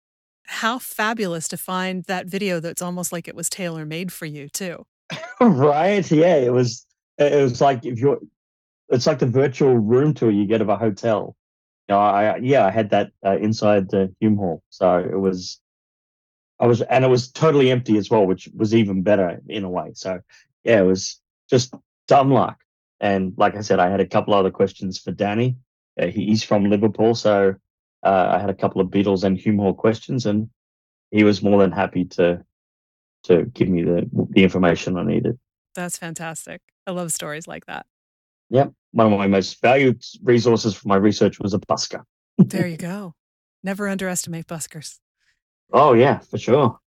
[0.46, 4.50] How fabulous to find that video that's almost like it was tailor made for you
[4.50, 4.86] too.
[5.42, 6.10] right?
[6.12, 6.86] Yeah, it was.
[7.18, 8.20] It was like if you're,
[8.90, 11.36] it's like the virtual room tour you get of a hotel.
[11.88, 15.60] You know, I yeah, I had that uh, inside the Hulme Hall, so it was.
[16.60, 19.70] I was, and it was totally empty as well, which was even better in a
[19.70, 19.92] way.
[19.96, 20.22] So,
[20.64, 21.74] yeah, it was just
[22.08, 22.58] dumb luck.
[23.02, 25.58] And like I said, I had a couple other questions for Danny.
[26.00, 27.56] Uh, he's from Liverpool, so
[28.04, 30.50] uh, I had a couple of Beatles and Hulme questions, and
[31.12, 32.44] he was more than happy to
[33.24, 35.40] to give me the the information I needed.
[35.76, 36.62] That's fantastic.
[36.86, 37.86] I love stories like that.
[38.50, 42.04] Yep, one of my most valued resources for my research was a busker.
[42.38, 43.16] there you go.
[43.64, 45.00] Never underestimate buskers.
[45.72, 46.80] Oh yeah, for sure.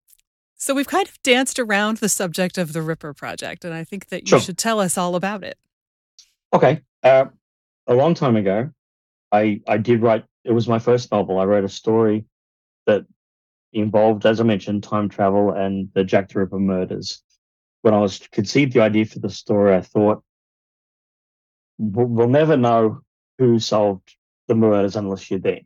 [0.58, 4.08] So we've kind of danced around the subject of the Ripper Project, and I think
[4.08, 4.40] that you sure.
[4.40, 5.58] should tell us all about it.
[6.52, 6.80] Okay.
[7.02, 7.26] Uh,
[7.86, 8.70] a long time ago,
[9.32, 10.24] I I did write.
[10.46, 11.38] It was my first novel.
[11.38, 12.24] I wrote a story
[12.86, 13.04] that
[13.72, 17.22] involved, as I mentioned, time travel and the Jack the Ripper murders.
[17.82, 20.22] When I was conceived the idea for the story, I thought
[21.78, 23.00] we'll never know
[23.38, 24.16] who solved
[24.48, 25.60] the murders unless you're there,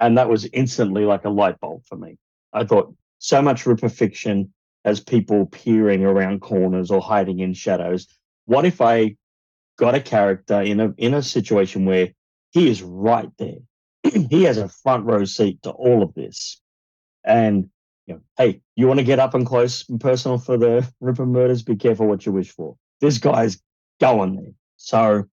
[0.00, 2.16] and that was instantly like a light bulb for me.
[2.52, 4.52] I thought so much Ripper fiction
[4.84, 8.06] has people peering around corners or hiding in shadows.
[8.46, 9.16] What if I
[9.78, 12.08] got a character in a in a situation where
[12.50, 13.58] he is right there.
[14.30, 16.60] he has a front row seat to all of this.
[17.24, 17.68] And
[18.06, 21.26] you know, hey, you want to get up and close and personal for the Ripper
[21.26, 21.62] murders?
[21.62, 22.76] Be careful what you wish for.
[23.00, 23.60] This guy's
[24.00, 24.52] going there.
[24.76, 25.24] So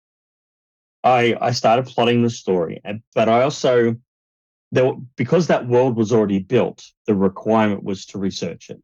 [1.03, 2.81] I I started plotting the story,
[3.13, 3.95] but I also
[4.71, 6.83] there because that world was already built.
[7.07, 8.81] The requirement was to research it,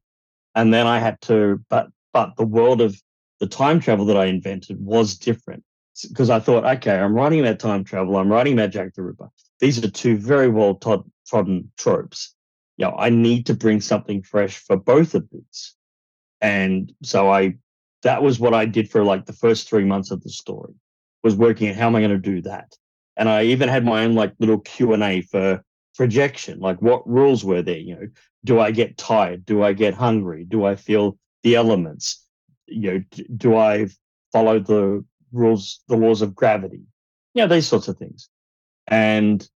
[0.56, 1.64] and then I had to.
[1.70, 3.02] But but the world of
[3.40, 5.64] the time travel that I invented was different
[6.08, 9.30] because I thought, okay, I'm writing about time travel, I'm writing about Jack the Ripper.
[9.62, 12.36] These are two very well trodden tropes.
[12.78, 15.76] You know, I need to bring something fresh for both of these.
[16.42, 17.56] And so I,
[18.04, 20.74] that was what I did for like the first three months of the story,
[21.24, 22.76] was working out how am I going to do that.
[23.16, 25.64] And I even had my own like little Q and A for
[25.96, 27.78] projection, like what rules were there?
[27.78, 28.08] You know,
[28.44, 29.46] do I get tired?
[29.46, 30.44] Do I get hungry?
[30.44, 32.26] Do I feel the elements?
[32.72, 33.88] you know, do I
[34.32, 36.82] follow the rules, the laws of gravity?
[37.34, 38.30] You know, these sorts of things.
[38.92, 39.48] And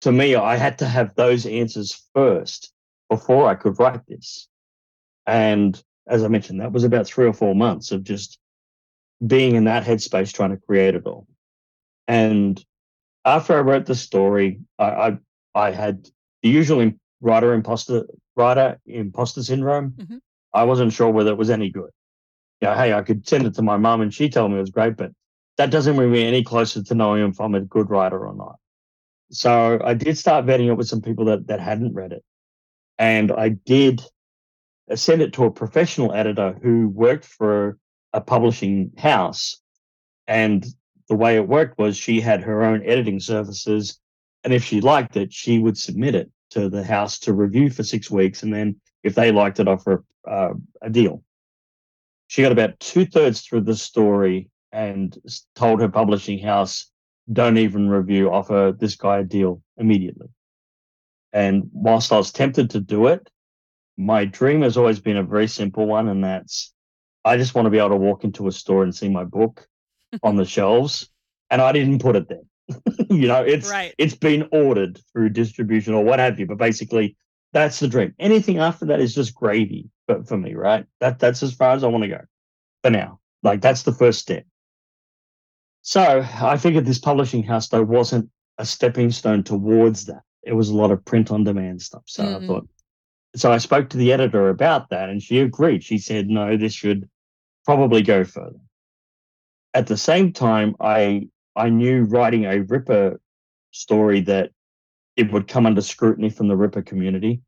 [0.00, 2.72] to me, I had to have those answers first
[3.10, 4.48] before I could write this.
[5.26, 8.38] And as I mentioned, that was about three or four months of just
[9.26, 11.26] being in that headspace trying to create it all.
[12.08, 12.62] And
[13.26, 15.18] after I wrote the story, I I,
[15.54, 16.08] I had
[16.42, 18.04] the usual writer imposter
[18.36, 19.92] writer imposter syndrome.
[19.92, 20.16] Mm-hmm.
[20.54, 21.90] I wasn't sure whether it was any good
[22.64, 24.62] you know, hey, I could send it to my mum and she told me it
[24.62, 25.12] was great, but
[25.58, 28.56] that doesn't bring me any closer to knowing if I'm a good writer or not.
[29.34, 32.24] So I did start vetting it with some people that, that hadn't read it.
[32.98, 34.02] And I did
[34.94, 37.78] send it to a professional editor who worked for
[38.12, 39.60] a publishing house.
[40.28, 40.64] And
[41.08, 43.98] the way it worked was she had her own editing services.
[44.44, 47.82] And if she liked it, she would submit it to the house to review for
[47.82, 48.42] six weeks.
[48.42, 51.22] And then if they liked it, offer uh, a deal.
[52.28, 55.16] She got about two thirds through the story and
[55.54, 56.90] told her publishing house,
[57.32, 58.30] "Don't even review.
[58.30, 60.28] Offer this guy a deal immediately."
[61.32, 63.28] And whilst I was tempted to do it,
[63.96, 66.72] my dream has always been a very simple one, and that's
[67.24, 69.66] I just want to be able to walk into a store and see my book
[70.22, 71.08] on the shelves,
[71.50, 72.42] and I didn't put it there.
[73.10, 73.94] you know, it's right.
[73.98, 77.16] it's been ordered through distribution or what have you, but basically
[77.52, 78.14] that's the dream.
[78.18, 80.86] Anything after that is just gravy, but for me, right?
[81.00, 82.20] That that's as far as I want to go
[82.82, 83.20] for now.
[83.42, 84.44] Like that's the first step.
[85.84, 90.22] So I figured this publishing house though wasn't a stepping stone towards that.
[90.42, 92.04] It was a lot of print on demand stuff.
[92.06, 92.44] So mm-hmm.
[92.44, 92.68] I thought
[93.36, 95.84] so I spoke to the editor about that and she agreed.
[95.84, 97.08] She said, no, this should
[97.66, 98.60] probably go further.
[99.74, 103.20] At the same time, I I knew writing a Ripper
[103.72, 104.52] story that
[105.16, 107.42] it would come under scrutiny from the Ripper community.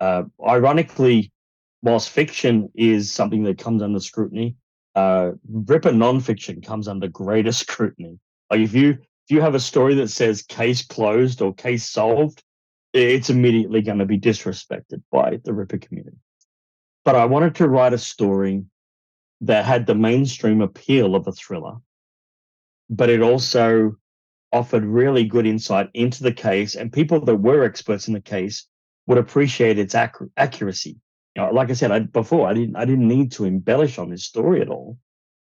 [0.00, 1.32] Uh, ironically,
[1.80, 4.56] whilst fiction is something that comes under scrutiny,
[4.94, 8.18] uh, Ripper nonfiction comes under greater scrutiny.
[8.50, 12.42] Like if you if you have a story that says case closed or case solved,
[12.92, 16.18] it's immediately going to be disrespected by the Ripper community.
[17.04, 18.64] But I wanted to write a story
[19.40, 21.76] that had the mainstream appeal of a thriller,
[22.88, 23.96] but it also
[24.52, 28.66] offered really good insight into the case, and people that were experts in the case
[29.06, 30.96] would appreciate its ac- accuracy.
[31.36, 34.24] Know, like I said I, before, I didn't I didn't need to embellish on this
[34.24, 34.98] story at all.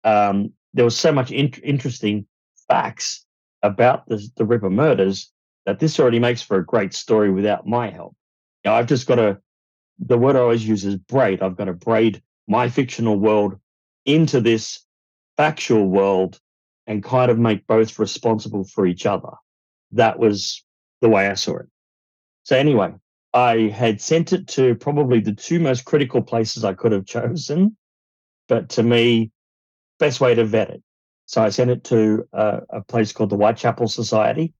[0.03, 2.25] Um, there was so much in- interesting
[2.67, 3.25] facts
[3.63, 5.31] about the, the Ripper murders
[5.65, 8.15] that this already makes for a great story without my help.
[8.63, 9.39] You know, I've just got to,
[9.99, 11.41] the word I always use is braid.
[11.41, 13.59] I've got to braid my fictional world
[14.05, 14.85] into this
[15.37, 16.39] factual world
[16.87, 19.29] and kind of make both responsible for each other.
[19.91, 20.63] That was
[21.01, 21.67] the way I saw it.
[22.43, 22.93] So, anyway,
[23.33, 27.77] I had sent it to probably the two most critical places I could have chosen,
[28.47, 29.31] but to me,
[29.99, 30.83] best way to vet it.
[31.27, 34.53] So I sent it to a, a place called the Whitechapel Society,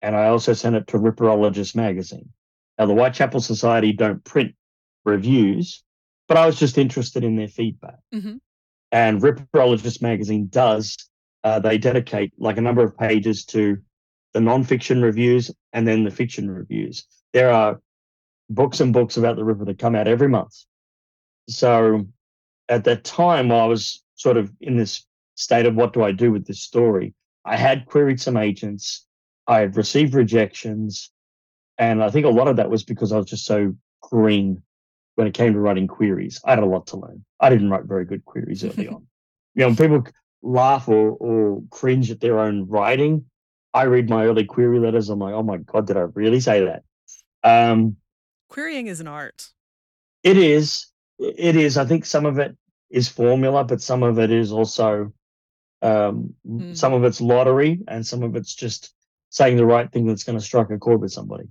[0.00, 2.30] and I also sent it to Ripperologist magazine.
[2.78, 4.54] Now, the Whitechapel Society don't print
[5.04, 5.84] reviews,
[6.28, 7.98] but I was just interested in their feedback.
[8.14, 8.36] Mm-hmm.
[8.90, 10.96] And Ripperologist magazine does,
[11.44, 13.76] uh, they dedicate like a number of pages to
[14.32, 17.06] the nonfiction reviews and then the fiction reviews.
[17.32, 17.80] There are
[18.50, 20.54] books and books about the Ripper that come out every month.
[21.48, 22.06] So
[22.68, 26.30] at that time, I was sort of in this state of what do I do
[26.30, 27.14] with this story?
[27.44, 29.06] I had queried some agents.
[29.46, 31.10] I had received rejections.
[31.78, 34.62] And I think a lot of that was because I was just so green
[35.16, 36.40] when it came to writing queries.
[36.44, 37.24] I had a lot to learn.
[37.40, 39.06] I didn't write very good queries early on.
[39.54, 40.06] You know, people
[40.42, 43.24] laugh or, or cringe at their own writing.
[43.74, 45.08] I read my early query letters.
[45.08, 46.84] I'm like, oh my God, did I really say that?
[47.44, 47.96] Um,
[48.48, 49.50] Querying is an art.
[50.22, 50.86] It is.
[51.18, 51.76] It is.
[51.76, 52.56] I think some of it
[52.90, 55.12] is formula, but some of it is also
[55.82, 56.76] um, mm.
[56.76, 58.94] some of it's lottery and some of it's just
[59.30, 61.44] saying the right thing that's going to strike a chord with somebody.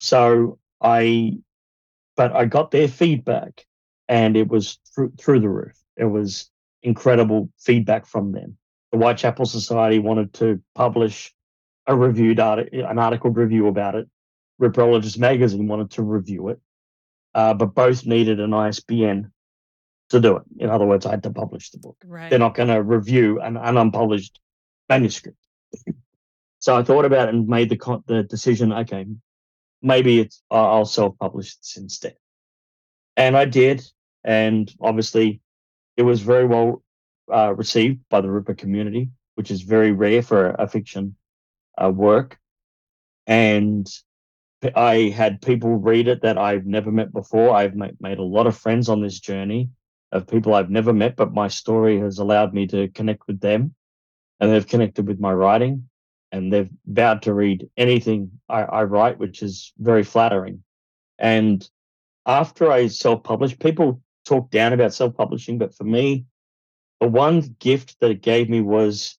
[0.00, 1.38] So I,
[2.16, 3.66] but I got their feedback
[4.08, 5.76] and it was through, through the roof.
[5.96, 6.50] It was
[6.82, 8.56] incredible feedback from them.
[8.92, 11.34] The Whitechapel Society wanted to publish
[11.86, 14.08] a reviewed article, an article review about it.
[14.60, 16.60] Ripperologist magazine wanted to review it,
[17.34, 19.32] uh, but both needed an ISBN
[20.10, 20.42] to do it.
[20.58, 21.96] In other words, I had to publish the book.
[22.04, 22.30] Right.
[22.30, 24.38] They're not going to review an, an unpublished
[24.88, 25.38] manuscript.
[26.60, 28.72] So I thought about it and made the the decision.
[28.72, 29.06] Okay,
[29.80, 32.16] maybe it's I'll self-publish this instead,
[33.16, 33.80] and I did.
[34.24, 35.40] And obviously,
[35.96, 36.82] it was very well
[37.32, 41.14] uh, received by the Ripper community, which is very rare for a, a fiction
[41.80, 42.38] uh, work.
[43.28, 43.88] And
[44.74, 47.54] I had people read it that I've never met before.
[47.54, 49.70] I've made, a lot of friends on this journey
[50.10, 53.74] of people I've never met, but my story has allowed me to connect with them
[54.40, 55.88] and they've connected with my writing
[56.32, 60.64] and they've vowed to read anything I, I write, which is very flattering.
[61.18, 61.68] And
[62.26, 66.24] after I self published, people talk down about self publishing, but for me,
[67.00, 69.18] the one gift that it gave me was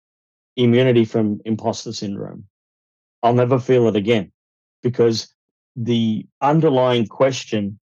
[0.56, 2.44] immunity from imposter syndrome.
[3.22, 4.32] I'll never feel it again
[4.82, 5.34] because
[5.76, 7.78] the underlying question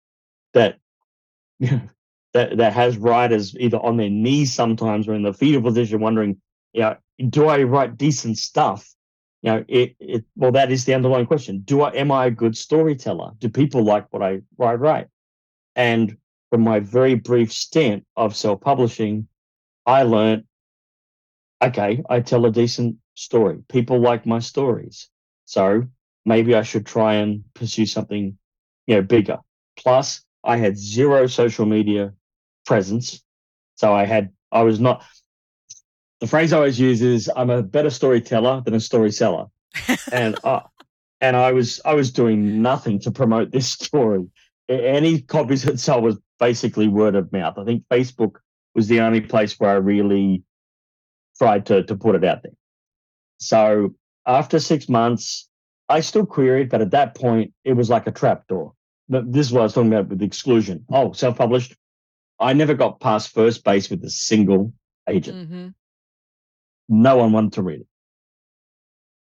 [0.54, 0.78] that
[1.60, 6.42] that that has writers either on their knees sometimes or in the fetal position wondering,
[6.74, 6.98] you know,
[7.30, 8.94] do I write decent stuff?
[9.42, 11.62] You know, it, it well, that is the underlying question.
[11.62, 13.32] Do I am I a good storyteller?
[13.38, 15.08] Do people like what I, write write?
[15.76, 16.18] And
[16.50, 19.28] from my very brief stint of self-publishing,
[19.86, 20.46] I learned,
[21.62, 23.60] okay, I tell a decent story.
[23.70, 25.10] People like my stories.
[25.46, 25.88] So
[26.26, 28.38] maybe I should try and pursue something,
[28.88, 29.40] you know, bigger.
[29.78, 32.14] Plus, I had zero social media
[32.66, 33.24] presence.
[33.76, 35.04] So I had, I was not,
[36.20, 39.46] the phrase I always use is I'm a better storyteller than a story seller.
[40.12, 40.62] and, uh,
[41.22, 44.26] and I was, I was doing nothing to promote this story.
[44.68, 47.58] Any copies that sell was basically word of mouth.
[47.58, 48.38] I think Facebook
[48.74, 50.44] was the only place where I really
[51.38, 52.54] tried to, to put it out there.
[53.38, 53.94] So
[54.26, 55.50] after six months,
[55.88, 58.74] I still queried, but at that point, it was like a trap door.
[59.08, 60.86] This is what I was talking about with exclusion.
[60.92, 61.76] Oh, self published.
[62.40, 64.74] I never got past first base with a single
[65.08, 65.50] agent.
[65.50, 65.68] Mm-hmm.
[66.90, 67.88] No one wanted to read it.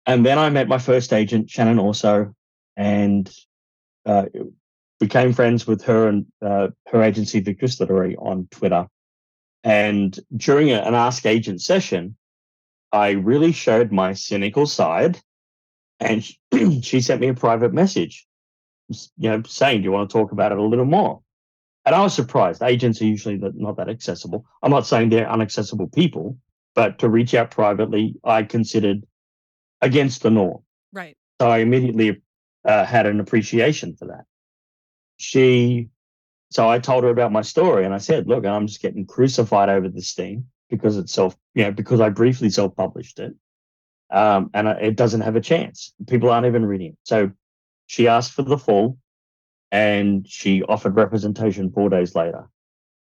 [0.06, 2.34] And then I met my first agent, Shannon Orso,
[2.76, 3.32] and
[4.06, 4.26] uh,
[4.99, 8.88] became friends with her and uh, her agency, Victorious Literary, on Twitter.
[9.64, 12.18] And during an Ask Agent session,
[12.91, 15.20] I really showed my cynical side.
[16.00, 16.38] And she,
[16.82, 18.28] she sent me a private message,
[18.89, 21.22] you know, saying, Do you want to talk about it a little more?
[21.86, 22.64] And I was surprised.
[22.64, 24.46] Agents are usually not that accessible.
[24.62, 26.38] I'm not saying they're unaccessible people,
[26.76, 29.06] but to reach out privately, I considered
[29.82, 30.64] against the norm.
[30.94, 31.18] Right.
[31.41, 32.22] So I immediately
[32.64, 34.24] uh, had an appreciation for that.
[35.18, 35.89] She,
[36.52, 39.70] so I told her about my story and I said, look, I'm just getting crucified
[39.70, 43.34] over this thing because it's self, you know, because I briefly self published it.
[44.14, 45.91] Um, and it doesn't have a chance.
[46.07, 46.97] People aren't even reading it.
[47.03, 47.32] So
[47.88, 48.99] she asked for the full
[49.72, 52.47] and she offered representation four days later.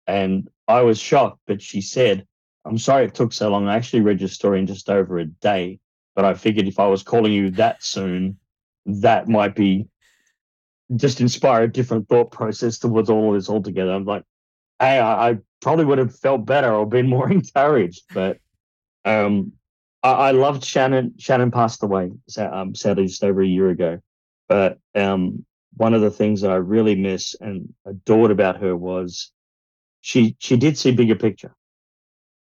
[0.07, 2.25] And I was shocked, but she said,
[2.65, 3.67] I'm sorry it took so long.
[3.67, 5.79] I actually read your story in just over a day,
[6.15, 8.39] but I figured if I was calling you that soon,
[8.87, 9.87] that might be
[10.95, 13.91] just inspire a different thought process towards all of this altogether.
[13.91, 14.23] I'm like,
[14.79, 18.39] hey, I, I probably would have felt better or been more encouraged, but
[19.05, 19.53] um,
[20.07, 21.13] I, I, loved Shannon.
[21.17, 23.99] Shannon passed away um, sadly just over a year ago,
[24.47, 25.45] but um,
[25.75, 29.31] one of the things that I really miss and adored about her was
[30.01, 31.53] she she did see bigger picture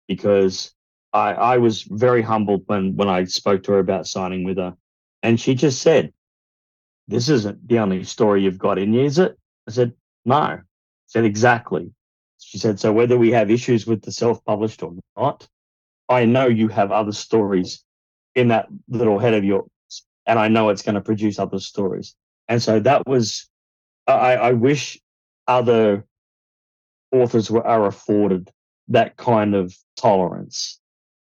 [0.08, 0.74] because
[1.12, 4.76] I I was very humbled when when I spoke to her about signing with her,
[5.24, 6.14] and she just said,
[7.08, 9.38] "This isn't the only story you've got in you, is it?"
[9.68, 9.94] I said,
[10.26, 10.60] "No." I
[11.08, 11.92] said exactly.
[12.38, 15.48] She said, "So whether we have issues with the self-published or not,
[16.10, 17.84] I know you have other stories
[18.36, 19.70] in that little head of yours,
[20.26, 22.16] and I know it's going to produce other stories."
[22.48, 23.48] And so that was,
[24.08, 25.00] I, I wish
[25.48, 26.04] other
[27.12, 28.52] authors were, are afforded
[28.88, 30.80] that kind of tolerance,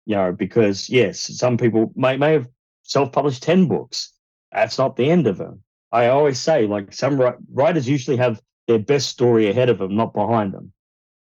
[0.05, 2.47] you know, because yes, some people may, may have
[2.83, 4.11] self published 10 books.
[4.51, 5.63] That's not the end of them.
[5.91, 7.21] I always say, like, some
[7.51, 10.71] writers usually have their best story ahead of them, not behind them.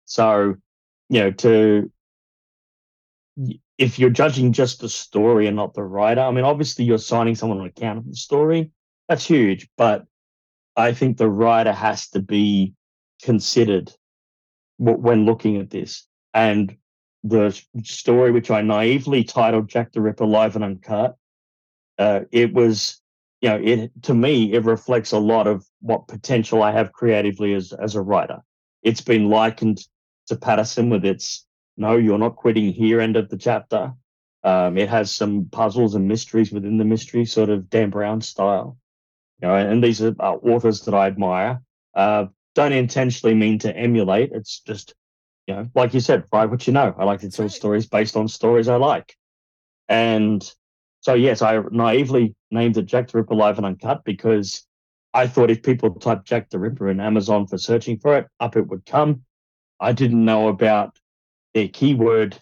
[0.06, 0.56] So,
[1.10, 1.92] you know, to,
[3.78, 7.36] if you're judging just the story and not the writer, I mean, obviously you're signing
[7.36, 8.72] someone on account of the story,
[9.10, 9.68] that's huge.
[9.78, 10.06] But
[10.76, 12.74] I think the writer has to be
[13.22, 13.92] considered
[14.78, 16.08] when looking at this.
[16.34, 16.76] And
[17.24, 21.16] the story, which I naively titled Jack the Ripper Live and Uncut,
[21.98, 23.02] uh, it was,
[23.42, 27.54] you know, it to me, it reflects a lot of what potential I have creatively
[27.54, 28.40] as, as a writer.
[28.84, 29.80] It's been likened
[30.28, 31.45] to Patterson with its
[31.78, 33.94] no, you're not quitting here end of the chapter.
[34.44, 38.78] Um, it has some puzzles and mysteries within the mystery, sort of Dan Brown style.
[39.42, 41.62] You know, and these are uh, authors that I admire.
[41.94, 44.32] Uh, don't intentionally mean to emulate.
[44.32, 44.94] It's just,
[45.48, 46.96] you know, like you said, write what you know.
[46.98, 49.16] I like to tell stories based on stories I like.
[49.90, 50.48] And
[51.02, 54.66] so, yes, I naively named it Jack the Ripper Live and Uncut because
[55.14, 58.56] I thought if people typed Jack the Ripper in Amazon for searching for it, up
[58.56, 59.24] it would come.
[59.80, 60.98] I didn't know about
[61.56, 62.38] their keyword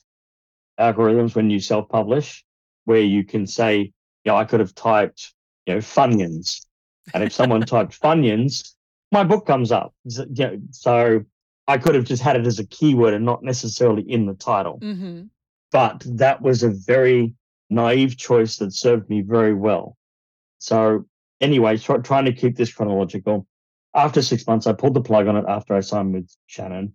[0.77, 2.43] algorithms when you self publish,
[2.83, 3.91] where you can say, you
[4.25, 5.33] know, I could have typed,
[5.65, 6.65] you know, Funyuns
[7.13, 8.73] and if someone typed Funyuns,
[9.11, 9.93] my book comes up.
[10.71, 11.23] So
[11.67, 14.79] I could have just had it as a keyword and not necessarily in the title.
[14.81, 15.23] Mm-hmm.
[15.71, 17.33] But that was a very
[17.69, 19.97] naive choice that served me very well.
[20.59, 21.05] So,
[21.41, 23.47] anyway, try, trying to keep this chronological.
[23.95, 26.93] After six months, I pulled the plug on it after I signed with Shannon.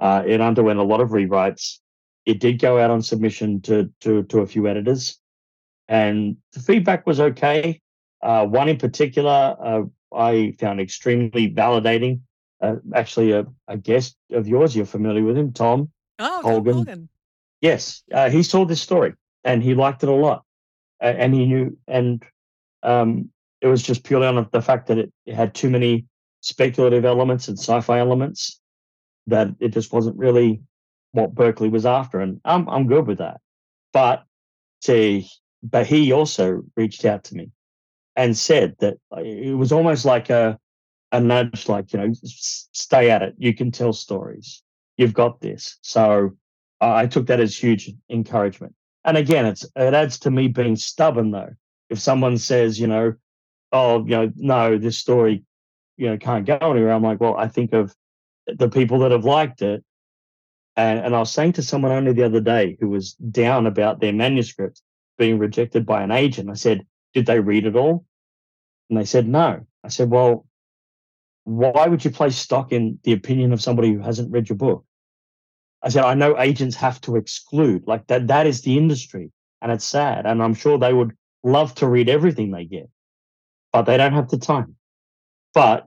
[0.00, 1.78] Uh, it underwent a lot of rewrites.
[2.24, 5.20] It did go out on submission to, to, to a few editors,
[5.88, 7.80] and the feedback was okay.
[8.22, 9.82] Uh, one in particular, uh,
[10.14, 12.20] I found extremely validating.
[12.60, 16.76] Uh, actually, a, a, guest of yours, you're familiar with him, Tom oh, Hogan.
[16.76, 17.08] Hogan.
[17.60, 20.44] Yes, uh, he saw this story and he liked it a lot,
[21.00, 22.22] and he knew, and
[22.82, 23.30] um,
[23.60, 26.06] it was just purely on the fact that it, it had too many
[26.42, 28.59] speculative elements and sci-fi elements
[29.30, 30.62] that it just wasn't really
[31.12, 33.40] what Berkley was after, and I'm I'm good with that.
[33.92, 34.24] But
[34.82, 35.22] to,
[35.62, 37.50] but he also reached out to me
[38.16, 40.58] and said that it was almost like a
[41.12, 43.34] a nudge like, you know, stay at it.
[43.36, 44.62] You can tell stories.
[44.96, 45.78] You've got this.
[45.82, 46.36] So
[46.80, 48.74] I took that as huge encouragement.
[49.04, 51.50] And again, it's it adds to me being stubborn though.
[51.88, 53.14] If someone says, you know,
[53.72, 55.42] oh, you know, no, this story,
[55.96, 57.94] you know, can't go anywhere, I'm like, well, I think of
[58.46, 59.84] the people that have liked it.
[60.76, 64.00] And, and I was saying to someone only the other day who was down about
[64.00, 64.80] their manuscript
[65.18, 66.48] being rejected by an agent.
[66.48, 68.04] I said, did they read it all?
[68.88, 69.66] And they said, no.
[69.84, 70.46] I said, well,
[71.44, 74.84] why would you place stock in the opinion of somebody who hasn't read your book?
[75.82, 79.32] I said, I know agents have to exclude, like that, that is the industry
[79.62, 80.26] and it's sad.
[80.26, 81.12] And I'm sure they would
[81.42, 82.88] love to read everything they get,
[83.72, 84.76] but they don't have the time.
[85.54, 85.86] But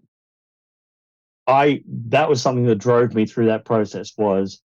[1.45, 4.61] I, that was something that drove me through that process was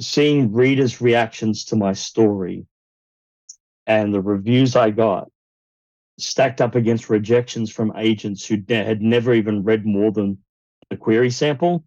[0.00, 2.66] seeing readers' reactions to my story
[3.86, 5.30] and the reviews I got
[6.18, 10.38] stacked up against rejections from agents who had never even read more than
[10.90, 11.84] the query sample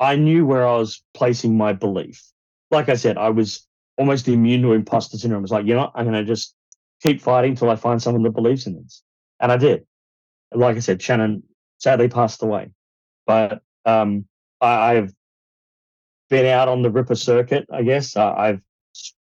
[0.00, 2.22] I knew where I was placing my belief.
[2.70, 3.66] Like I said, I was
[3.96, 5.40] almost immune to imposter syndrome.
[5.40, 6.54] I was like, you know, I'm going to just
[7.02, 9.02] keep fighting until I find someone that believes in this.
[9.40, 9.86] And I did.
[10.52, 11.42] Like I said, Shannon
[11.78, 12.70] sadly passed away.
[13.26, 14.26] But um,
[14.60, 15.12] I, have
[16.30, 18.16] been out on the Ripper circuit, I guess.
[18.16, 18.60] Uh, I've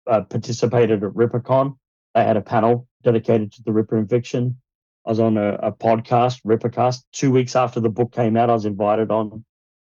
[0.07, 1.77] uh, participated at RipperCon.
[2.15, 4.59] They had a panel dedicated to the Ripper and fiction.
[5.05, 7.05] I was on a, a podcast, Rippercast.
[7.13, 9.45] Two weeks after the book came out, I was invited on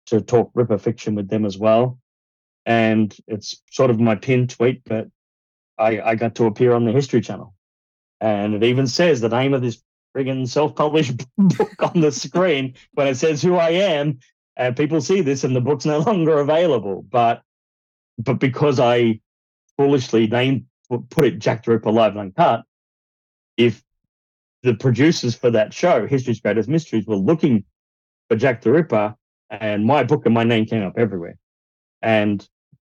[0.07, 1.99] to talk Ripper fiction with them as well.
[2.65, 5.07] And it's sort of my pin tweet, but
[5.77, 7.53] I, I got to appear on the History Channel.
[8.19, 9.81] And it even says the name of this
[10.17, 14.19] friggin' self published book on the screen when it says who I am.
[14.55, 17.05] And people see this and the book's no longer available.
[17.09, 17.43] But
[18.17, 19.19] but because I
[19.77, 20.65] foolishly named
[21.09, 22.63] put it Jack the Ripper Live and Uncut,
[23.57, 23.83] if
[24.63, 27.63] the producers for that show, History's Greatest Mysteries, were looking
[28.27, 29.15] for Jack the Ripper,
[29.49, 31.37] and my book and my name came up everywhere.
[32.01, 32.47] And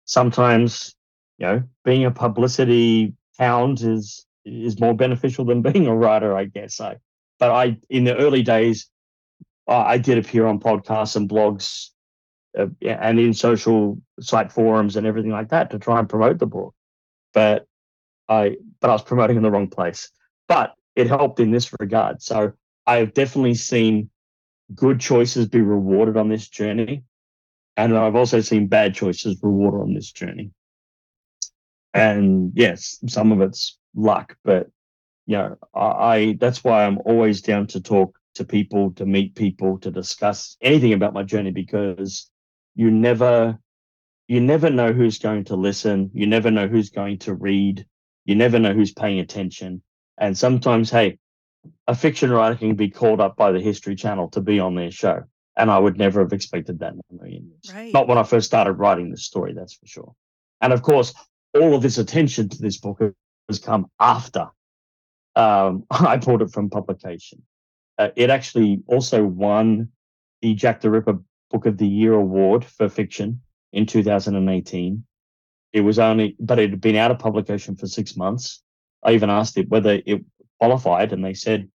[0.05, 0.95] sometimes,
[1.37, 6.45] you know, being a publicity hound is is more beneficial than being a writer, I
[6.45, 6.81] guess.
[6.81, 6.97] I,
[7.41, 8.87] but I, in the early days,
[9.67, 11.89] I did appear on podcasts and blogs,
[12.55, 16.45] uh, and in social site forums and everything like that to try and promote the
[16.45, 16.75] book.
[17.33, 17.65] But
[18.29, 20.11] I, but I was promoting in the wrong place.
[20.47, 22.21] But it helped in this regard.
[22.21, 22.53] So
[22.85, 24.11] I have definitely seen
[24.75, 27.03] good choices be rewarded on this journey.
[27.75, 30.51] And I've also seen bad choices rewarded on this journey.
[31.95, 34.69] And yes, some of it's luck, but
[35.25, 39.35] you know, I, I that's why I'm always down to talk to people, to meet
[39.35, 42.29] people, to discuss anything about my journey because
[42.75, 43.59] you never
[44.27, 47.85] you never know who's going to listen, you never know who's going to read,
[48.25, 49.81] you never know who's paying attention.
[50.17, 51.17] And sometimes, hey,
[51.87, 54.91] a fiction writer can be called up by the History Channel to be on their
[54.91, 55.23] show.
[55.57, 57.75] And I would never have expected that in a million years.
[57.75, 57.93] Right.
[57.93, 60.15] Not when I first started writing this story, that's for sure.
[60.61, 61.13] And of course,
[61.53, 63.01] all of this attention to this book
[63.49, 64.47] has come after
[65.35, 67.43] um, I bought it from publication.
[67.97, 69.89] Uh, it actually also won
[70.41, 71.19] the Jack the Ripper
[71.51, 73.41] Book of the Year award for fiction
[73.73, 75.03] in 2018.
[75.73, 78.61] It was only, but it had been out of publication for six months.
[79.03, 80.23] I even asked it whether it
[80.59, 81.69] qualified, and they said,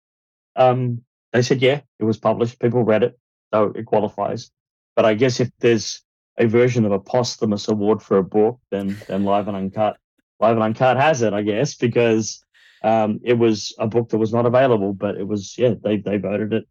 [0.55, 1.03] um,
[1.33, 2.61] they said, yeah, it was published.
[2.61, 3.19] People read it,
[3.53, 4.51] so it qualifies.
[4.95, 6.03] But I guess if there's
[6.39, 9.97] a version of a posthumous award for a book, then then Live and Uncut,
[10.41, 12.45] Live and Uncut has it, I guess, because
[12.83, 16.19] um, it was a book that was not available, but it was yeah, they they
[16.19, 16.65] voted it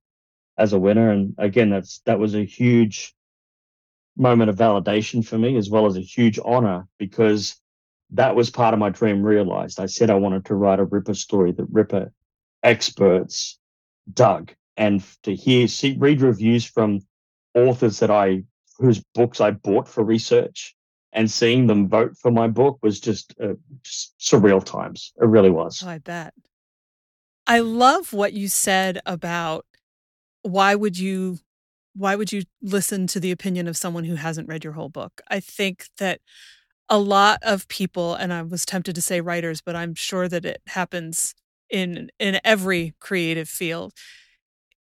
[0.58, 3.14] as a winner, and again, that's that was a huge
[4.18, 7.60] moment of validation for me as well as a huge honor because
[8.12, 9.80] that was part of my dream realized.
[9.80, 12.14] I said I wanted to write a Ripper story that Ripper
[12.64, 13.60] experts
[14.14, 17.02] dug and to hear, see, read reviews from
[17.54, 18.44] authors that I,
[18.78, 20.75] whose books I bought for research
[21.16, 23.54] and seeing them vote for my book was just, uh,
[23.84, 25.14] just surreal times.
[25.20, 25.82] It really was.
[25.84, 26.34] Oh, I bet.
[27.48, 29.66] I love what you said about
[30.44, 31.40] why would you
[31.98, 35.22] why would you listen to the opinion of someone who hasn't read your whole book?
[35.30, 36.20] I think that
[36.90, 40.46] a lot of people and i was tempted to say writers but i'm sure that
[40.46, 41.34] it happens
[41.70, 43.94] in in every creative field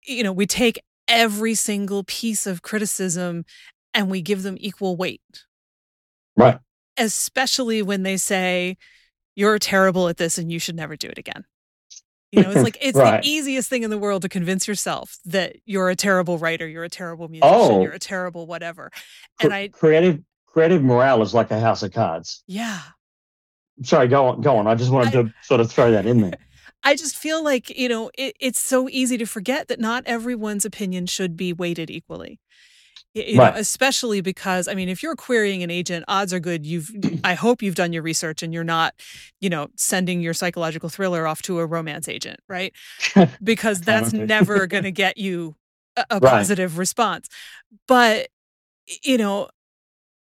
[0.06, 3.46] you know we take every single piece of criticism
[3.94, 5.46] and we give them equal weight
[6.36, 6.60] right
[6.98, 8.78] especially when they say
[9.36, 11.44] you're terrible at this and you should never do it again
[12.32, 13.22] you know it's like it's right.
[13.22, 16.84] the easiest thing in the world to convince yourself that you're a terrible writer you're
[16.84, 17.82] a terrible musician oh.
[17.82, 18.92] you're a terrible whatever
[19.42, 20.20] and i creative
[20.54, 22.44] creative morale is like a house of cards.
[22.48, 22.80] Yeah.
[23.82, 24.68] Sorry, go on, go on.
[24.68, 26.38] I just wanted I, to sort of throw that in there.
[26.84, 30.66] I just feel like, you know, it, it's so easy to forget that not everyone's
[30.66, 32.40] opinion should be weighted equally.
[33.14, 33.54] You right.
[33.54, 36.92] know, especially because I mean, if you're querying an agent, odds are good you've
[37.24, 38.96] I hope you've done your research and you're not,
[39.40, 42.74] you know, sending your psychological thriller off to a romance agent, right?
[43.44, 45.56] Because that's never going to get you
[45.96, 46.32] a, a right.
[46.32, 47.30] positive response.
[47.88, 48.30] But
[49.04, 49.50] you know,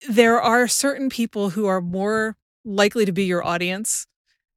[0.07, 4.07] there are certain people who are more likely to be your audience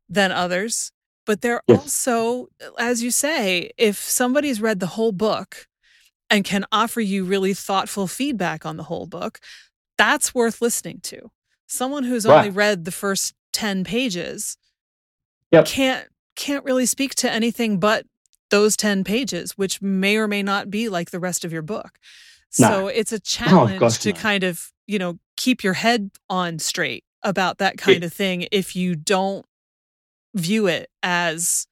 [0.08, 0.92] than others.
[1.24, 1.80] But there yes.
[1.80, 2.48] also,
[2.78, 5.66] as you say, if somebody's read the whole book
[6.32, 9.38] and can offer you really thoughtful feedback on the whole book,
[9.98, 11.30] that's worth listening to.
[11.66, 12.38] Someone who's right.
[12.38, 14.56] only read the first 10 pages
[15.52, 15.66] yep.
[15.66, 18.06] can't can't really speak to anything but
[18.48, 21.98] those 10 pages, which may or may not be like the rest of your book.
[22.48, 24.18] So it's a oh, challenge oh, to no.
[24.18, 28.48] kind of, you know, keep your head on straight about that kind it, of thing
[28.50, 29.44] if you don't
[30.34, 31.66] view it as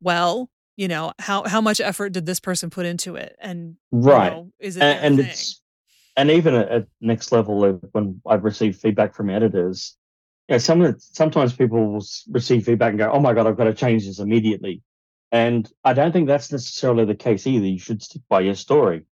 [0.00, 3.36] well you know how how much effort did this person put into it?
[3.40, 4.26] And right.
[4.26, 5.60] you know, is it and, and it's
[6.16, 9.96] and even at, at, next level of when i've received feedback from editors
[10.48, 13.64] you know some sometimes people will receive feedback and go oh my god i've got
[13.64, 14.82] to change this immediately.
[15.32, 17.66] And i don't think that's necessarily the case either.
[17.66, 19.02] You should stick by your story.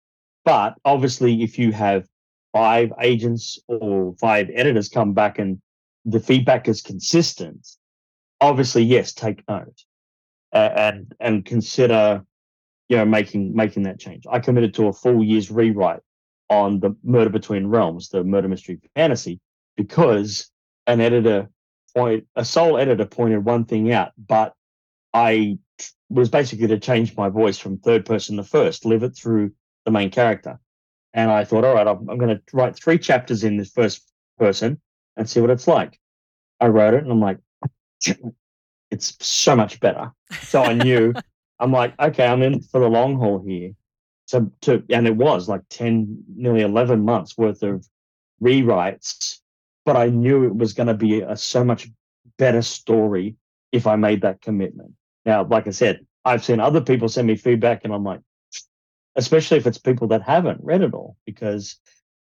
[0.45, 2.07] But obviously if you have
[2.53, 5.61] five agents or five editors come back and
[6.05, 7.67] the feedback is consistent
[8.41, 9.85] obviously yes take note
[10.59, 12.25] and and consider
[12.89, 14.25] you know making making that change.
[14.31, 16.01] I committed to a full year's rewrite
[16.51, 19.41] on the Murder Between Realms, the murder mystery fantasy,
[19.77, 20.51] because
[20.87, 21.49] an editor
[21.95, 24.55] point a sole editor pointed one thing out, but
[25.13, 25.59] I
[26.09, 29.53] was basically to change my voice from third person to first, live it through
[29.85, 30.59] the main character.
[31.13, 34.03] And I thought, all right, I'm, I'm going to write three chapters in this first
[34.39, 34.81] person
[35.17, 35.99] and see what it's like.
[36.61, 37.39] I wrote it and I'm like,
[38.95, 40.13] it's so much better.
[40.43, 41.13] So I knew
[41.61, 43.73] I'm like, okay, I'm in for the long haul here.
[44.27, 47.87] So to and it was like 10, nearly 11 months worth of
[48.43, 49.41] rewrites,
[49.85, 51.89] but I knew it was going to be a so much
[52.39, 53.37] better story
[53.73, 54.93] if I made that commitment.
[55.27, 58.21] Now, like I said, I've seen other people send me feedback and I'm like,
[59.17, 61.77] especially if it's people that haven't read it all, because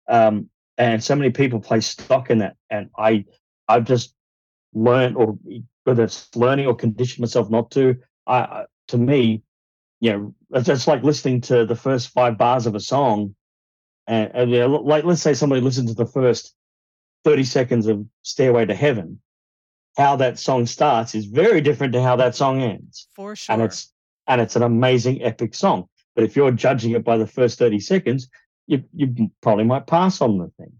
[0.08, 0.48] um,
[0.78, 2.56] and so many people place stock in that.
[2.70, 3.26] And I
[3.68, 4.14] I've just
[4.72, 5.38] learned or
[5.84, 7.96] whether it's learning or condition myself not to.
[8.26, 9.42] I, to me,
[10.00, 13.34] you know, it's just like listening to the first five bars of a song,
[14.06, 16.54] and, and you know, like let's say somebody listened to the first
[17.24, 19.20] thirty seconds of "Stairway to Heaven."
[19.96, 23.08] How that song starts is very different to how that song ends.
[23.14, 23.92] For sure, and it's
[24.26, 25.88] and it's an amazing, epic song.
[26.14, 28.28] But if you're judging it by the first thirty seconds,
[28.66, 30.72] you you probably might pass on the thing.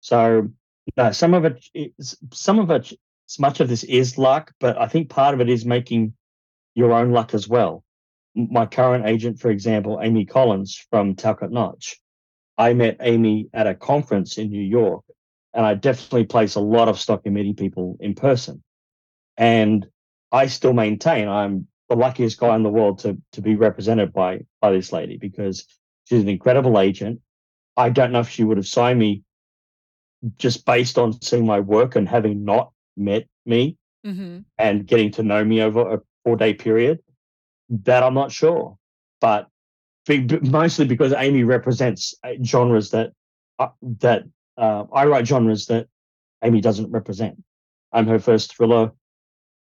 [0.00, 0.50] So
[0.96, 1.92] no, some of it,
[2.32, 2.92] some of it
[3.38, 6.14] much of this is luck, but I think part of it is making
[6.74, 7.84] your own luck as well.
[8.34, 12.00] My current agent, for example, Amy Collins from Talcott Notch,
[12.56, 15.04] I met Amy at a conference in New York,
[15.52, 18.62] and I definitely place a lot of stock in meeting people in person.
[19.36, 19.86] And
[20.30, 24.40] I still maintain I'm the luckiest guy in the world to to be represented by
[24.60, 25.66] by this lady because
[26.04, 27.20] she's an incredible agent.
[27.76, 29.22] I don't know if she would have signed me
[30.38, 34.40] just based on seeing my work and having not met me mm-hmm.
[34.58, 37.00] and getting to know me over a four day period,
[37.68, 38.76] that I'm not sure.
[39.20, 39.48] But
[40.42, 43.12] mostly because Amy represents uh, genres that
[43.58, 43.68] uh,
[44.00, 44.24] that
[44.56, 45.86] uh, I write genres that
[46.42, 47.42] Amy doesn't represent.
[47.92, 48.92] I'm her first thriller.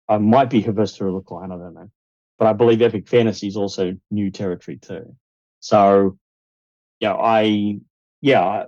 [0.07, 1.51] I might be her first thriller client.
[1.51, 1.89] I don't know,
[2.37, 5.15] but I believe epic fantasy is also new territory too.
[5.59, 6.17] So,
[6.99, 7.79] yeah, I
[8.21, 8.65] yeah,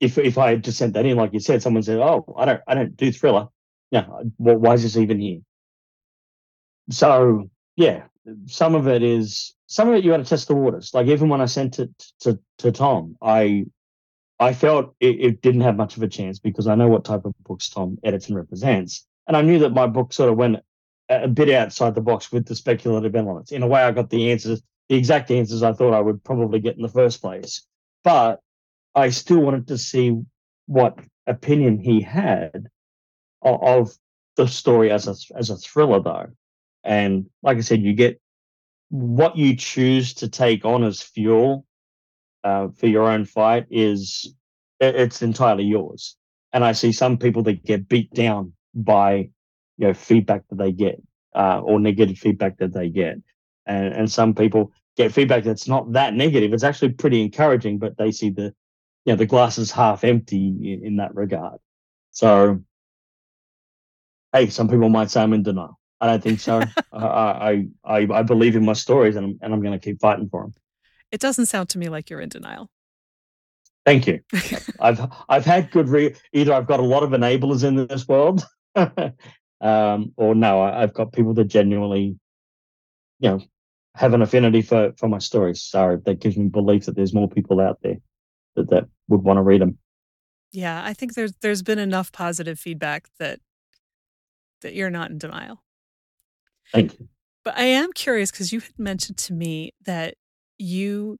[0.00, 2.44] if if I had just sent that in, like you said, someone said, "Oh, I
[2.44, 3.48] don't I don't do thriller,"
[3.90, 5.40] yeah, uh, well, why is this even here?
[6.90, 8.04] So yeah,
[8.46, 10.92] some of it is some of it you got to test the waters.
[10.94, 13.66] Like even when I sent it to to Tom, I
[14.40, 17.24] I felt it, it, didn't have much of a chance because I know what type
[17.24, 20.58] of books Tom edits and represents, and I knew that my book sort of went
[21.08, 23.52] a bit outside the box with the speculative elements.
[23.52, 26.58] In a way, I got the answers, the exact answers I thought I would probably
[26.58, 27.66] get in the first place,
[28.02, 28.40] but
[28.94, 30.20] I still wanted to see
[30.66, 32.68] what opinion he had
[33.44, 33.90] of,
[34.36, 36.26] the story as a as a thriller though.
[36.82, 38.20] And like I said, you get
[38.88, 41.64] what you choose to take on as fuel
[42.42, 44.34] uh, for your own fight is
[44.80, 46.16] it's entirely yours.
[46.52, 49.30] And I see some people that get beat down by
[49.78, 51.00] you know feedback that they get
[51.34, 53.16] uh, or negative feedback that they get,
[53.66, 56.52] and and some people get feedback that's not that negative.
[56.52, 58.54] It's actually pretty encouraging, but they see the
[59.04, 61.58] you know the glass is half empty in, in that regard.
[62.12, 62.60] So
[64.34, 65.78] hey, some people might say I'm in denial.
[66.00, 66.60] I don't think so.
[66.92, 70.28] I, I I believe in my stories, and I'm, and I'm going to keep fighting
[70.28, 70.52] for them.
[71.10, 72.68] It doesn't sound to me like you're in denial.
[73.86, 74.20] Thank you.
[74.80, 78.44] I've I've had good re- either I've got a lot of enablers in this world,
[78.74, 82.18] um, or no, I, have got people that genuinely,
[83.20, 83.40] you know,
[83.94, 85.62] have an affinity for for my stories.
[85.62, 87.98] So that gives me belief that there's more people out there
[88.56, 89.78] that that would want to read them.
[90.50, 93.40] Yeah, I think there's there's been enough positive feedback that
[94.64, 95.62] that you're not in denial.
[96.72, 97.08] Thank you.
[97.44, 100.14] But I am curious because you had mentioned to me that
[100.58, 101.18] you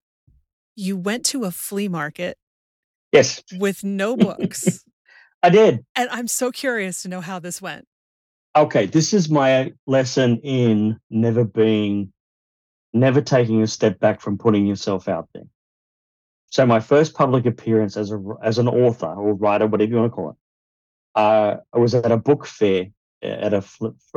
[0.74, 2.36] you went to a flea market
[3.12, 3.42] yes.
[3.58, 4.84] with no books.
[5.42, 5.84] I did.
[5.94, 7.86] And i'm so curious to know how this went.
[8.56, 12.12] Okay this is my lesson in never being
[12.94, 15.44] never taking a step back from putting yourself out there.
[16.50, 20.10] So my first public appearance as a as an author or writer whatever you want
[20.10, 20.36] to call it
[21.14, 22.86] uh, i was at a book fair
[23.24, 23.64] at a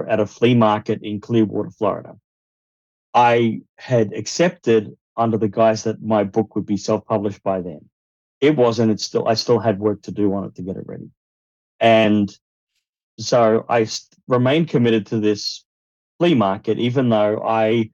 [0.08, 2.16] at a flea market in clearwater florida
[3.14, 7.90] i had accepted under the guise that my book would be self-published by then.
[8.40, 8.92] It wasn't.
[8.92, 9.28] It's still.
[9.28, 11.10] I still had work to do on it to get it ready,
[11.80, 12.34] and
[13.20, 13.88] so I
[14.28, 15.66] remained committed to this
[16.20, 17.90] flea market, even though I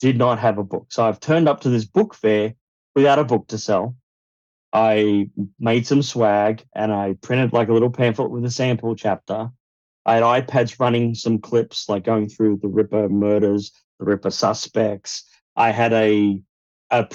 [0.00, 0.88] did not have a book.
[0.90, 2.54] So I've turned up to this book fair
[2.94, 3.96] without a book to sell.
[4.70, 9.50] I made some swag and I printed like a little pamphlet with a sample chapter.
[10.06, 15.24] I had iPads running some clips, like going through the Ripper murders, the Ripper suspects.
[15.56, 16.40] I had a
[16.90, 17.08] a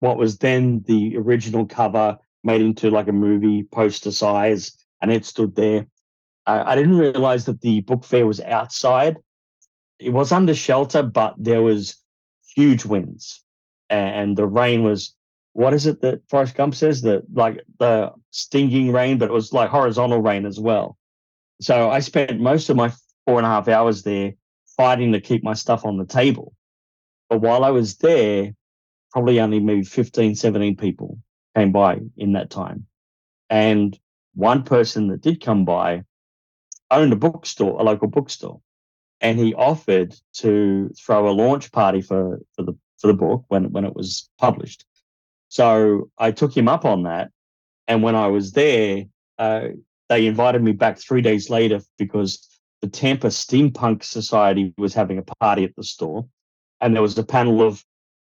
[0.00, 5.24] what was then the original cover made into like a movie poster size, and it
[5.24, 5.86] stood there.
[6.46, 9.16] I, I didn't realize that the book fair was outside.
[9.98, 11.96] It was under shelter, but there was
[12.54, 13.42] huge winds,
[13.88, 15.14] and the rain was
[15.54, 19.54] what is it that Forrest Gump says that like the stinging rain, but it was
[19.54, 20.98] like horizontal rain as well.
[21.60, 22.92] So I spent most of my
[23.24, 24.34] four and a half hours there
[24.76, 26.54] fighting to keep my stuff on the table.
[27.28, 28.52] But while I was there,
[29.10, 31.18] probably only maybe 15, 17 people
[31.56, 32.86] came by in that time.
[33.48, 33.98] And
[34.34, 36.04] one person that did come by
[36.90, 38.60] owned a bookstore, a local bookstore.
[39.20, 43.72] And he offered to throw a launch party for, for the for the book when
[43.72, 44.84] when it was published.
[45.48, 47.30] So I took him up on that.
[47.88, 49.04] And when I was there,
[49.38, 49.68] uh,
[50.08, 52.48] they invited me back three days later because
[52.82, 56.26] the Tampa Steampunk Society was having a party at the store.
[56.80, 57.82] And there was a panel of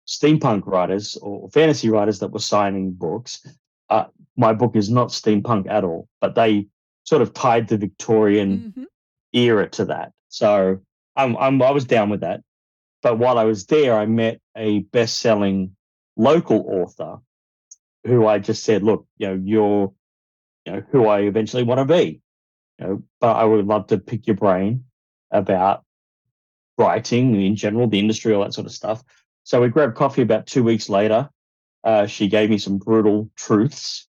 [0.08, 3.46] steampunk writers or fantasy writers that were signing books.
[3.90, 4.06] Uh,
[4.38, 6.68] my book is not steampunk at all, but they
[7.04, 8.84] sort of tied the Victorian mm-hmm.
[9.34, 10.14] era to that.
[10.30, 10.80] So
[11.16, 12.42] I'm, I'm, I was down with that.
[13.02, 15.76] But while I was there, I met a best selling
[16.16, 17.18] local author
[18.06, 19.94] who I just said, look, you know, you're,
[20.72, 22.22] know, who I eventually want to be.
[22.80, 24.86] You know, but I would love to pick your brain
[25.32, 25.84] about
[26.78, 29.04] writing in general, the industry, all that sort of stuff.
[29.44, 31.30] So we grabbed coffee about two weeks later.
[31.84, 34.08] Uh, she gave me some brutal truths,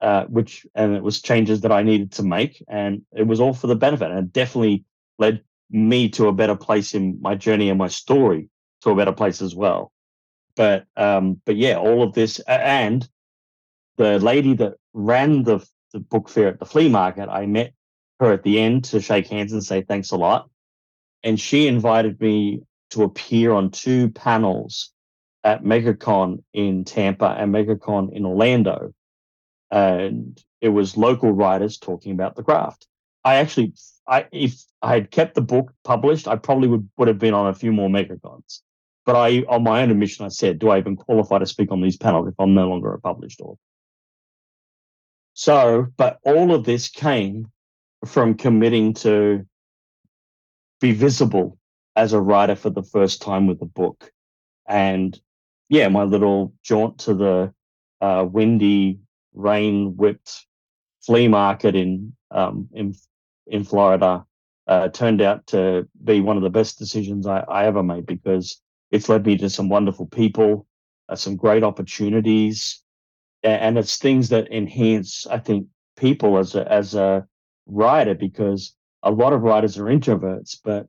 [0.00, 3.52] uh, which and it was changes that I needed to make, and it was all
[3.52, 4.10] for the benefit.
[4.10, 4.84] And it definitely
[5.18, 8.48] led me to a better place in my journey and my story
[8.82, 9.92] to a better place as well.
[10.56, 13.08] But um, but yeah, all of this and
[13.96, 17.72] the lady that ran the the book fair at the flea market, I met
[18.20, 20.48] her at the end to shake hands and say thanks a lot.
[21.22, 24.92] And she invited me to appear on two panels
[25.44, 28.92] at MegaCon in Tampa and MegaCon in Orlando.
[29.70, 32.86] And it was local writers talking about the craft.
[33.24, 33.74] I actually,
[34.08, 37.48] I if I had kept the book published, I probably would, would have been on
[37.48, 38.60] a few more MegaCons.
[39.06, 41.80] But I, on my own admission, I said, do I even qualify to speak on
[41.80, 43.58] these panels if I'm no longer a published author?
[45.40, 47.50] So, but all of this came
[48.04, 49.46] from committing to
[50.82, 51.56] be visible
[51.96, 54.12] as a writer for the first time with a book.
[54.68, 55.18] And
[55.70, 57.54] yeah, my little jaunt to the
[58.02, 58.98] uh, windy,
[59.32, 60.44] rain whipped
[61.00, 62.94] flea market in um, in
[63.46, 64.26] in Florida
[64.66, 68.60] uh, turned out to be one of the best decisions I, I, ever made because
[68.90, 70.66] it's led me to some wonderful people,
[71.08, 72.82] uh, some great opportunities,
[73.42, 75.66] and it's things that enhance, I think,
[75.96, 77.26] people as a as a
[77.66, 80.86] writer because a lot of writers are introverts, but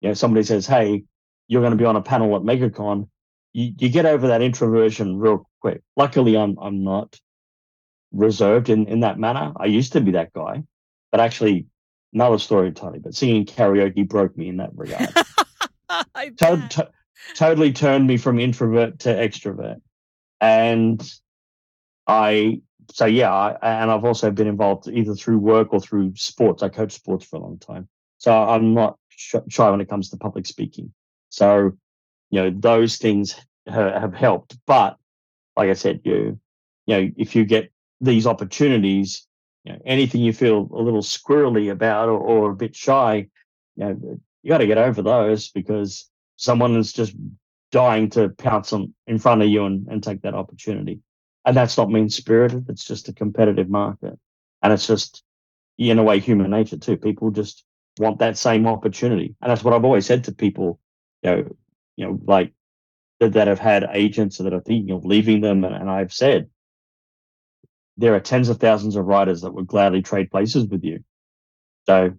[0.00, 1.04] you know, somebody says, "Hey,
[1.48, 3.08] you're going to be on a panel at MegaCon,"
[3.52, 5.82] you, you get over that introversion real quick.
[5.96, 7.18] Luckily, I'm I'm not
[8.12, 9.52] reserved in in that manner.
[9.56, 10.62] I used to be that guy,
[11.10, 11.66] but actually,
[12.12, 12.98] another story entirely.
[12.98, 15.08] But singing karaoke broke me in that regard.
[16.38, 16.90] to- to-
[17.36, 19.80] totally turned me from introvert to extrovert,
[20.40, 21.00] and
[22.12, 22.60] I
[22.90, 26.62] so yeah, I, and I've also been involved either through work or through sports.
[26.62, 27.88] I coach sports for a long time,
[28.18, 30.92] so I'm not shy when it comes to public speaking.
[31.28, 31.72] So,
[32.30, 33.36] you know, those things
[33.66, 34.56] have helped.
[34.66, 34.96] But
[35.56, 36.38] like I said, you,
[36.86, 39.26] you know, if you get these opportunities,
[39.64, 43.28] you know, anything you feel a little squirrely about or, or a bit shy,
[43.76, 47.14] you know, you got to get over those because someone is just
[47.70, 51.00] dying to pounce on in front of you and, and take that opportunity.
[51.44, 52.66] And that's not mean spirited.
[52.68, 54.18] It's just a competitive market.
[54.62, 55.24] And it's just,
[55.78, 56.96] in a way, human nature too.
[56.96, 57.64] People just
[57.98, 59.34] want that same opportunity.
[59.40, 60.78] And that's what I've always said to people,
[61.22, 61.56] you know,
[61.96, 62.52] you know, like
[63.20, 65.64] that, that have had agents that are thinking of leaving them.
[65.64, 66.48] And, and I've said,
[67.96, 71.02] there are tens of thousands of writers that would gladly trade places with you.
[71.86, 72.12] So,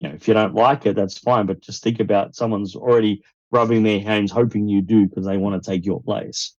[0.00, 1.46] you know, if you don't like it, that's fine.
[1.46, 5.62] But just think about someone's already rubbing their hands, hoping you do because they want
[5.62, 6.54] to take your place.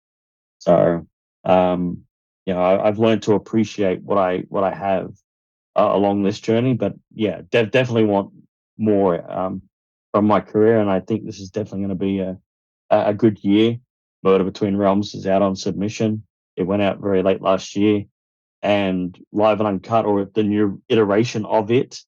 [0.59, 1.07] So,
[1.45, 2.06] um,
[2.47, 5.11] you know, I, have learned to appreciate what I what I have
[5.77, 6.75] uh, along this journey.
[6.75, 8.31] But yeah, de- definitely want
[8.79, 9.63] more um,
[10.13, 12.39] from my career, and I think this is definitely going to be a
[12.91, 13.79] a good year.
[14.23, 16.25] Murder Between Realms is out on submission.
[16.57, 18.05] It went out very late last year,
[18.63, 22.01] and Live and Uncut, or the new iteration of it,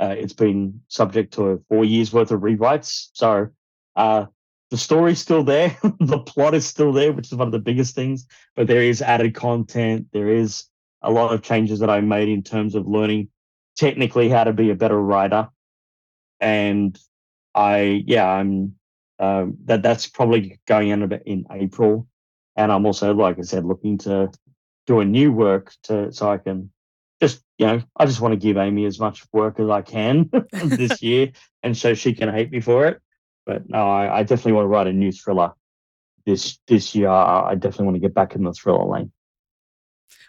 [0.00, 3.08] uh, it's been subject to four years worth of rewrites.
[3.12, 3.48] So
[3.96, 4.26] uh,
[4.70, 7.94] the story's still there, the plot is still there, which is one of the biggest
[7.94, 8.26] things.
[8.56, 10.08] But there is added content.
[10.12, 10.64] There is
[11.02, 13.28] a lot of changes that I made in terms of learning
[13.76, 15.48] technically how to be a better writer.
[16.40, 16.98] And
[17.54, 18.76] I, yeah, I'm
[19.18, 22.08] um, that that's probably going in bit in April.
[22.56, 24.30] And I'm also, like I said, looking to
[24.86, 26.70] do a new work to so I can
[27.20, 30.30] just you know I just want to give Amy as much work as I can
[30.52, 33.00] this year, and so she can hate me for it.
[33.46, 35.52] But no, I, I definitely want to write a new thriller
[36.26, 37.08] this this year.
[37.08, 39.12] I definitely want to get back in the thriller lane.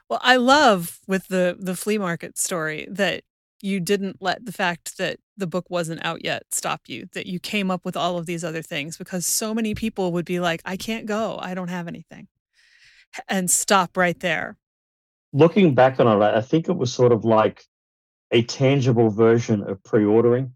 [0.10, 3.24] Well, I love with the the flea market story that
[3.62, 7.40] you didn't let the fact that the book wasn't out yet stop you that you
[7.40, 10.62] came up with all of these other things because so many people would be like
[10.66, 12.28] I can't go I don't have anything
[13.28, 14.58] and stop right there
[15.34, 17.64] looking back on it I think it was sort of like
[18.32, 20.54] a tangible version of pre-ordering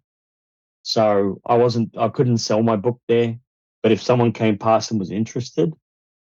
[0.86, 3.40] so I wasn't, I couldn't sell my book there.
[3.82, 5.74] But if someone came past and was interested,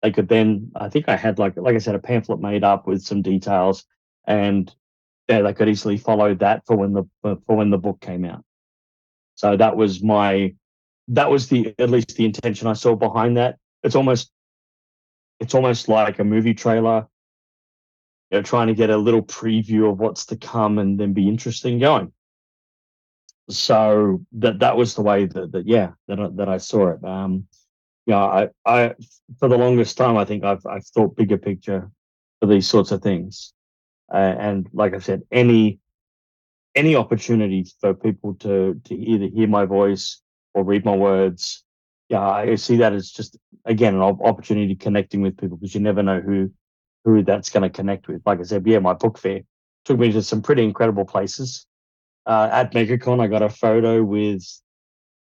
[0.01, 2.87] they could then, I think I had like, like I said, a pamphlet made up
[2.87, 3.85] with some details
[4.25, 4.73] and
[5.29, 8.43] yeah, they could easily follow that for when the, for when the book came out.
[9.35, 10.55] So that was my,
[11.09, 13.59] that was the, at least the intention I saw behind that.
[13.83, 14.31] It's almost,
[15.39, 17.05] it's almost like a movie trailer,
[18.31, 21.29] you know, trying to get a little preview of what's to come and then be
[21.29, 22.11] interesting going
[23.49, 27.03] so that that was the way that, that yeah that I, that I saw it.
[27.03, 27.47] Um,
[28.07, 28.95] know, I I
[29.39, 31.89] for the longest time I think I've I've thought bigger picture
[32.39, 33.53] for these sorts of things,
[34.13, 35.79] uh, and like I said, any
[36.75, 40.21] any opportunity for people to to either hear my voice
[40.53, 41.63] or read my words,
[42.09, 46.03] yeah, I see that as just again an opportunity connecting with people because you never
[46.03, 46.51] know who
[47.05, 48.21] who that's going to connect with.
[48.25, 49.41] Like I said, yeah, my book fair
[49.85, 51.65] took me to some pretty incredible places
[52.27, 54.43] uh, at MegaCon, I got a photo with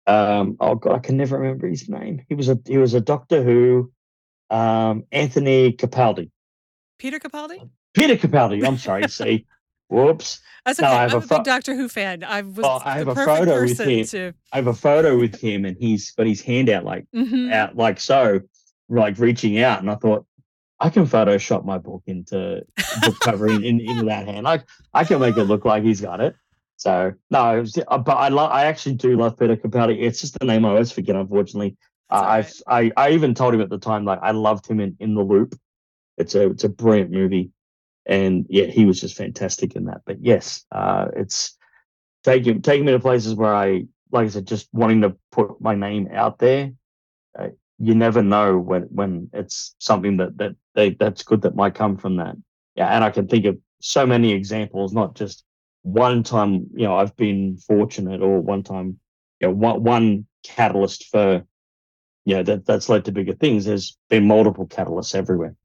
[0.06, 2.22] um, oh god, I can never remember his name.
[2.28, 3.92] He was a he was a Doctor Who,
[4.50, 6.30] um, Anthony Capaldi.
[7.00, 7.70] Peter Capaldi.
[7.94, 8.66] Peter Capaldi.
[8.66, 9.08] I'm sorry.
[9.08, 9.46] see,
[9.90, 10.40] whoops.
[10.66, 10.90] That's okay.
[10.90, 12.24] No, I have I'm a, fo- big Doctor Who fan.
[12.24, 14.06] I was well, I have a photo with him.
[14.08, 14.34] To...
[14.52, 17.52] I have a photo with him, and he's got his hand out like mm-hmm.
[17.52, 18.42] out like so,
[18.90, 20.26] like reaching out, and I thought.
[20.80, 22.62] I can Photoshop my book into
[23.04, 24.46] book cover in, in, in that hand.
[24.46, 26.36] I I can make it look like he's got it.
[26.84, 28.52] So no, was, uh, but I love.
[28.52, 30.02] I actually do love Peter Capaldi.
[30.02, 31.16] It's just the name I always forget.
[31.16, 31.78] Unfortunately,
[32.10, 32.44] uh.
[32.68, 35.22] I I even told him at the time like I loved him in in the
[35.22, 35.56] Loop.
[36.18, 37.52] It's a it's a brilliant movie,
[38.06, 40.02] and yeah, he was just fantastic in that.
[40.06, 41.58] But yes, uh, it's
[42.26, 45.76] taking taking me to places where I like I said, just wanting to put my
[45.76, 46.74] name out there.
[47.40, 51.76] Uh, you never know when when it's something that that they, that's good that might
[51.76, 52.36] come from that.
[52.76, 55.46] Yeah, and I can think of so many examples, not just
[55.84, 59.00] one time, you know, I've been fortunate, or one time,
[59.40, 61.46] you know, one, one catalyst for,
[62.26, 63.66] you know, that that's led to bigger things.
[63.66, 65.56] There's been multiple catalysts everywhere.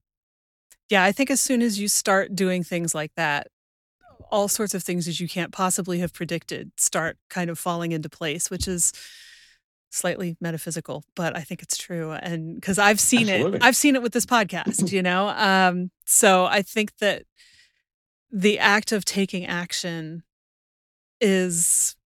[0.91, 3.49] Yeah, I think as soon as you start doing things like that,
[4.31, 8.09] all sorts of things that you can't possibly have predicted start kind of falling into
[8.09, 8.93] place, which is
[9.91, 12.13] slightly metaphysical, but I think it's true.
[12.13, 13.57] And because I've seen Absolutely.
[13.59, 15.29] it, I've seen it with this podcast, you know?
[15.29, 17.23] Um, so I think that
[18.31, 20.23] the act of taking action
[21.21, 21.97] is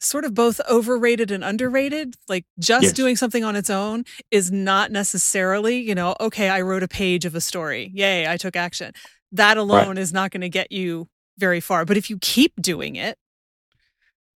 [0.00, 2.14] sort of both overrated and underrated.
[2.28, 2.92] Like just yes.
[2.92, 7.24] doing something on its own is not necessarily, you know, okay, I wrote a page
[7.24, 7.90] of a story.
[7.94, 8.92] Yay, I took action.
[9.30, 9.98] That alone right.
[9.98, 11.84] is not going to get you very far.
[11.84, 13.16] But if you keep doing it,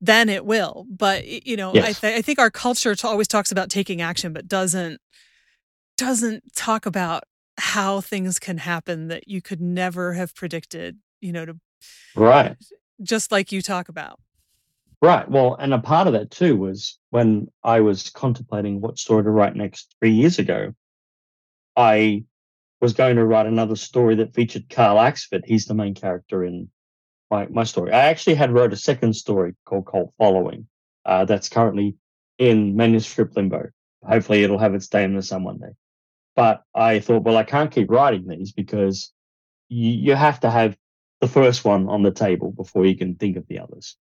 [0.01, 0.87] then it will.
[0.89, 1.85] But you know, yes.
[1.85, 5.01] I, th- I think our culture always talks about taking action, but doesn't
[5.97, 7.25] doesn't talk about
[7.59, 10.99] how things can happen that you could never have predicted.
[11.27, 11.57] You know, to
[12.15, 12.57] right,
[13.03, 14.21] just like you talk about.
[15.03, 15.29] Right.
[15.29, 19.31] Well, and a part of that too was when I was contemplating what story to
[19.31, 20.73] write next three years ago.
[21.77, 22.25] I
[22.81, 25.45] was going to write another story that featured Carl Axford.
[25.45, 26.71] He's the main character in
[27.31, 27.93] my, my story.
[27.93, 30.69] I actually had wrote a second story called Cult Following
[31.05, 31.97] uh, that's currently
[32.39, 33.71] in manuscript limbo.
[34.03, 35.75] Hopefully, it'll have its day in the sun one day.
[36.37, 39.13] But I thought, well, I can't keep writing these because
[39.69, 40.77] you, you have to have
[41.21, 43.97] the first one on the table before you can think of the others.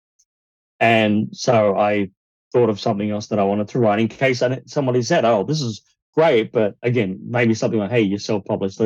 [0.80, 2.10] And so I
[2.52, 5.62] thought of something else that I wanted to write in case somebody said, "Oh, this
[5.62, 5.82] is
[6.14, 8.82] great," but again, maybe something like, "Hey, you're self-published.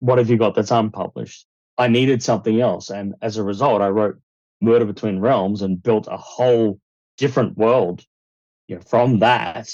[0.00, 1.46] What have you got that's unpublished?"
[1.78, 2.90] I needed something else.
[2.90, 4.20] And as a result, I wrote
[4.60, 6.78] Murder Between Realms and built a whole
[7.16, 8.04] different world
[8.68, 9.70] you know, from that.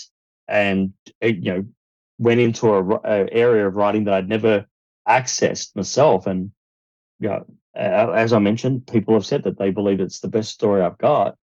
[0.46, 1.64] And, it, you know,
[2.18, 4.66] went into a, a, area of writing that I'd never
[5.06, 6.26] accessed myself.
[6.26, 6.52] And,
[7.20, 7.44] know,
[7.74, 11.36] as I mentioned, people have said that they believe it's the best story I've got.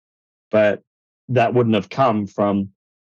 [0.50, 0.82] But
[1.28, 2.70] that wouldn't have come from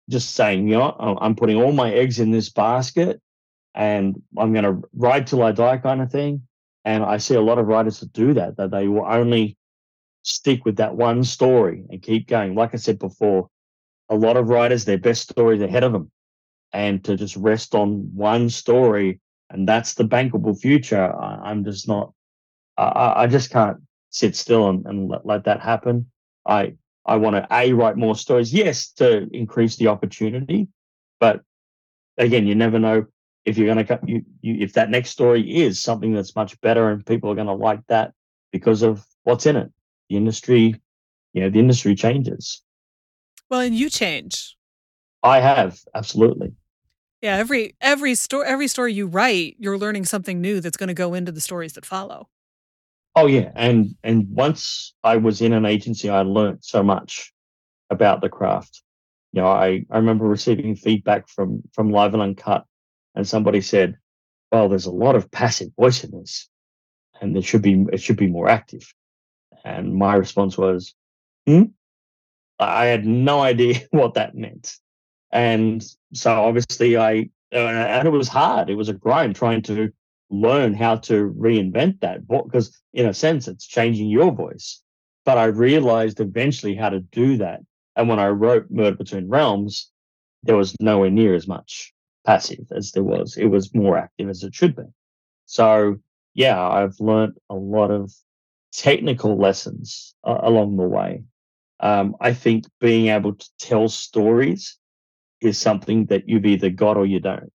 [0.08, 3.20] just saying, you know, I'm putting all my eggs in this basket
[3.74, 6.42] and I'm going to ride till I die kind of thing.
[6.84, 9.56] And I see a lot of writers that do that, that they will only
[10.22, 12.54] stick with that one story and keep going.
[12.54, 13.48] Like I said before,
[14.08, 16.10] a lot of writers, their best stories ahead of them.
[16.72, 21.88] And to just rest on one story and that's the bankable future, I, am just
[21.88, 22.12] not,
[22.76, 23.78] I, I, just can't
[24.10, 26.10] sit still and, and let, let that happen.
[26.46, 30.68] I, I want to a write more stories, yes, to increase the opportunity,
[31.18, 31.42] but
[32.16, 33.06] again, you never know
[33.44, 36.90] if you're going to you, you if that next story is something that's much better
[36.90, 38.12] and people are going to like that
[38.52, 39.72] because of what's in it.
[40.08, 40.80] The industry
[41.32, 42.62] you know the industry changes.
[43.48, 44.56] Well and you change.
[45.22, 46.52] I have absolutely.
[47.20, 50.94] Yeah every every story every story you write you're learning something new that's going to
[50.94, 52.28] go into the stories that follow
[53.20, 57.32] oh yeah and and once i was in an agency i learned so much
[57.90, 58.82] about the craft
[59.32, 62.64] you know i i remember receiving feedback from from live and uncut
[63.14, 63.96] and somebody said,
[64.52, 66.48] "Well, there's a lot of passive voice in this,
[67.20, 68.92] and there should be it should be more active."
[69.64, 70.94] And my response was,
[71.46, 71.64] "Hmm."
[72.58, 74.76] I had no idea what that meant,
[75.32, 78.70] and so obviously I and it was hard.
[78.70, 79.92] It was a grind trying to
[80.30, 84.80] learn how to reinvent that because in a sense it's changing your voice
[85.24, 87.60] but i realized eventually how to do that
[87.96, 89.90] and when i wrote murder between realms
[90.42, 91.92] there was nowhere near as much
[92.24, 93.36] passive as there was.
[93.36, 94.84] It was more active as it should be.
[95.46, 95.96] So,
[96.34, 98.12] yeah, I've learned a lot of
[98.72, 101.24] technical lessons uh, along the way.
[101.80, 104.76] Um, I think being able to tell stories
[105.40, 107.52] is something that you've either got or you don't.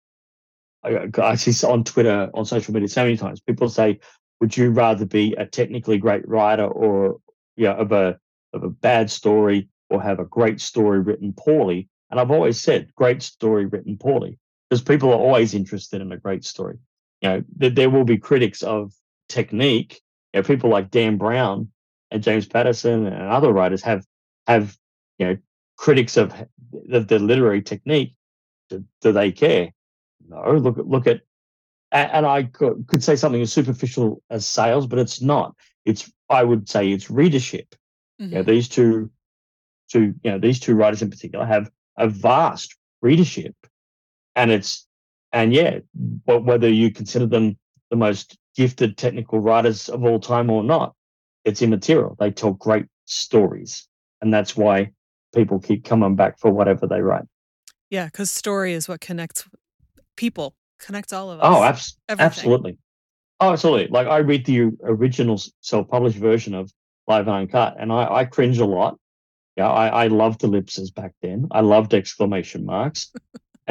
[0.84, 4.00] I, see on Twitter, on social media, so many times people say,
[4.40, 7.18] "Would you rather be a technically great writer or
[7.56, 8.18] yeah, of a
[8.52, 12.92] of a bad story, or have a great story written poorly?" And I've always said,
[12.94, 14.38] "Great story written poorly."
[14.72, 16.78] because people are always interested in a great story.
[17.20, 18.94] You know, th- there will be critics of
[19.28, 20.00] technique.
[20.32, 21.70] You know, people like Dan Brown
[22.10, 24.06] and James Patterson and other writers have
[24.46, 24.74] have
[25.18, 25.36] you know
[25.76, 26.32] critics of
[26.72, 28.14] the, the literary technique.
[28.70, 29.74] Do, do, they care?
[30.32, 30.52] No.
[30.52, 31.20] Look at look at,
[31.92, 35.54] and I could, could say something as superficial as sales, but it's not.
[35.84, 37.74] It's I would say it's readership.
[38.20, 38.32] Mm-hmm.
[38.32, 39.10] You know, these two,
[39.90, 43.54] two you know these two writers in particular have a vast readership
[44.36, 44.86] and it's
[45.32, 47.56] and yeah, but whether you consider them
[47.90, 50.94] the most gifted technical writers of all time or not,
[51.44, 52.16] it's immaterial.
[52.18, 53.88] They tell great stories,
[54.20, 54.92] and that's why
[55.34, 57.24] people keep coming back for whatever they write.
[57.88, 59.48] Yeah, because story is what connects
[60.16, 61.46] people, connects all of us.
[61.46, 62.78] Oh, abs- absolutely.
[63.40, 63.88] Oh, absolutely.
[63.88, 66.72] Like I read the original self-published version of
[67.08, 68.98] Live Uncut, and I, I cringe a lot.
[69.56, 71.48] Yeah, I, I loved ellipses back then.
[71.50, 73.12] I loved exclamation marks,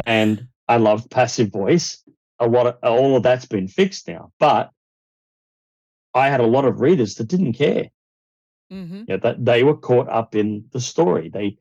[0.06, 2.04] and I loved passive voice.
[2.40, 4.72] A lot of all of that's been fixed now, but
[6.14, 7.90] I had a lot of readers that didn't care.
[8.72, 9.04] Mm-hmm.
[9.08, 11.30] Yeah, that they were caught up in the story.
[11.30, 11.58] They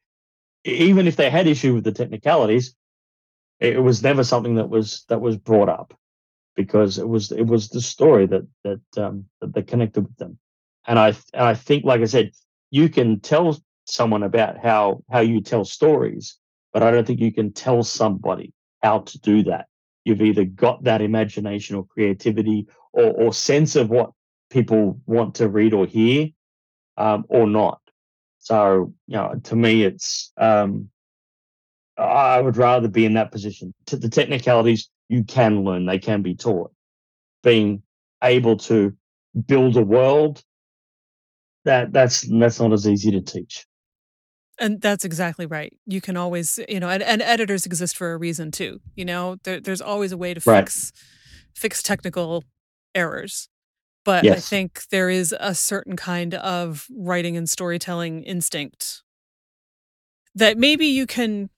[0.65, 2.75] even if they had issue with the technicalities,
[3.61, 5.95] it was never something that was that was brought up
[6.57, 10.39] because it was it was the story that that um, that, that connected with them.
[10.87, 12.33] And I and I think, like I said,
[12.71, 16.39] you can tell someone about how how you tell stories,
[16.73, 18.53] but I don't think you can tell somebody
[18.83, 19.67] how to do that.
[20.05, 24.13] You've either got that imagination or creativity or, or sense of what
[24.49, 26.29] people want to read or hear
[26.97, 27.81] um, or not.
[28.39, 30.89] So, you know, to me, it's um,
[32.01, 33.75] I would rather be in that position.
[33.87, 36.73] To the technicalities you can learn; they can be taught.
[37.43, 37.83] Being
[38.23, 38.95] able to
[39.47, 40.43] build a world
[41.65, 43.67] that that's that's not as easy to teach.
[44.59, 45.73] And that's exactly right.
[45.87, 48.81] You can always, you know, and, and editors exist for a reason too.
[48.95, 50.65] You know, there, there's always a way to Right.
[50.65, 50.93] fix
[51.55, 52.45] fix technical
[52.95, 53.49] errors.
[54.05, 59.03] But I think there is a certain kind of writing and storytelling instinct
[60.35, 61.51] that maybe you can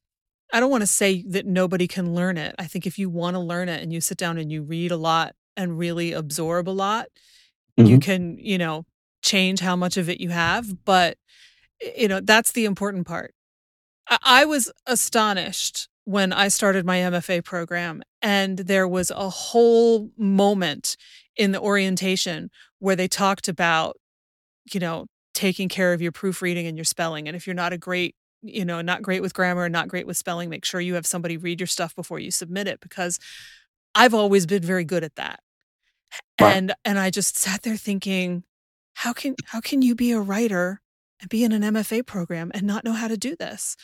[0.53, 2.55] I don't want to say that nobody can learn it.
[2.59, 4.91] I think if you want to learn it and you sit down and you read
[4.91, 7.07] a lot and really absorb a lot,
[7.77, 8.03] you Mhm.
[8.03, 8.85] can, you know,
[9.23, 10.85] change how much of it you have.
[10.85, 11.17] But,
[11.97, 13.35] you know, that's the important part.
[14.09, 20.11] I, I was astonished when I started my MFA program, and there was a whole
[20.19, 20.97] moment
[21.37, 22.51] in the orientation
[22.81, 23.97] where they talked about,
[24.73, 27.27] you know, taking care of your proofreading and your spelling.
[27.29, 30.07] And if you're not a great, you know, not great with grammar and not great
[30.07, 33.19] with spelling, make sure you have somebody read your stuff before you submit it because
[33.95, 35.41] I've always been very good at that.
[36.39, 38.45] And and I just sat there thinking,
[38.95, 40.81] how can how can you be a writer
[41.21, 43.77] and be in an MFA program and not know how to do this?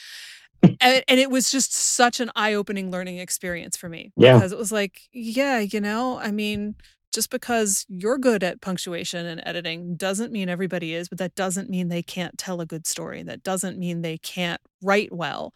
[0.81, 4.35] And, and it was just such an eye-opening learning experience for me Yeah.
[4.35, 6.75] because it was like, yeah, you know, I mean,
[7.13, 11.71] just because you're good at punctuation and editing doesn't mean everybody is, but that doesn't
[11.71, 13.23] mean they can't tell a good story.
[13.23, 15.55] That doesn't mean they can't write well.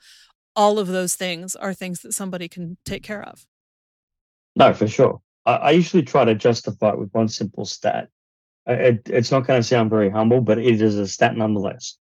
[0.57, 3.47] All of those things are things that somebody can take care of.
[4.57, 5.21] No, for sure.
[5.47, 8.09] I, I usually try to justify it with one simple stat.
[8.67, 11.97] It, it's not going to sound very humble, but it is a stat nonetheless.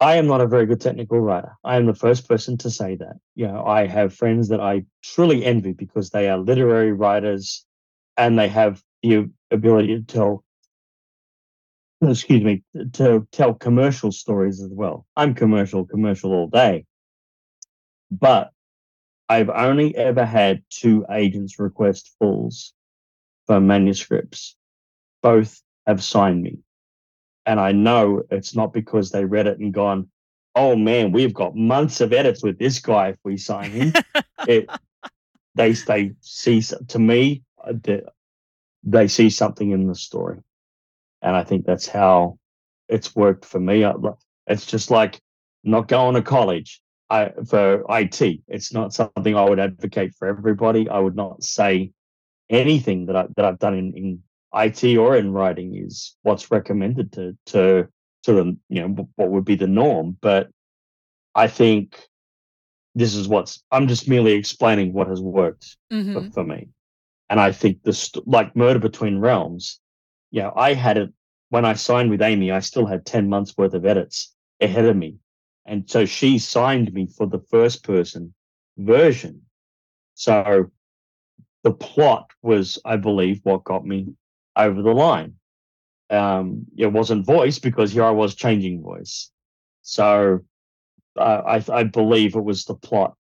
[0.00, 1.52] I am not a very good technical writer.
[1.62, 3.14] I am the first person to say that.
[3.36, 7.64] You know, I have friends that I truly envy because they are literary writers
[8.16, 10.44] and they have the ability to tell,
[12.02, 12.62] excuse me,
[12.92, 15.06] to tell commercial stories as well.
[15.16, 16.86] I'm commercial, commercial all day.
[18.10, 18.50] But
[19.28, 22.72] I've only ever had two agents request fulls
[23.46, 24.56] for manuscripts.
[25.22, 26.58] Both have signed me.
[27.46, 30.08] And I know it's not because they read it and gone,
[30.54, 33.92] oh man, we've got months of edits with this guy if we sign him.
[34.48, 34.68] it,
[35.54, 37.42] they, they see, to me,
[37.72, 38.02] they,
[38.82, 40.40] they see something in the story.
[41.22, 42.38] And I think that's how
[42.88, 43.84] it's worked for me.
[44.46, 45.20] It's just like
[45.62, 48.40] not going to college I, for IT.
[48.48, 50.88] It's not something I would advocate for everybody.
[50.88, 51.92] I would not say
[52.50, 54.22] anything that I that I've done in, in
[54.54, 57.88] IT or in writing is what's recommended to to
[58.24, 60.16] to the you know what would be the norm.
[60.20, 60.50] But
[61.34, 61.98] I think
[62.94, 66.68] this is what's I'm just merely explaining what has worked hmm for, for me.
[67.34, 69.80] And I think the st- like Murder Between Realms,
[70.30, 71.12] you know, I had it
[71.48, 72.52] when I signed with Amy.
[72.52, 75.16] I still had ten months worth of edits ahead of me,
[75.66, 78.34] and so she signed me for the first person
[78.76, 79.42] version.
[80.14, 80.70] So
[81.64, 84.14] the plot was, I believe, what got me
[84.54, 85.34] over the line.
[86.10, 89.32] Um, it wasn't voice because here I was changing voice.
[89.82, 90.44] So
[91.18, 93.16] uh, I, I believe it was the plot.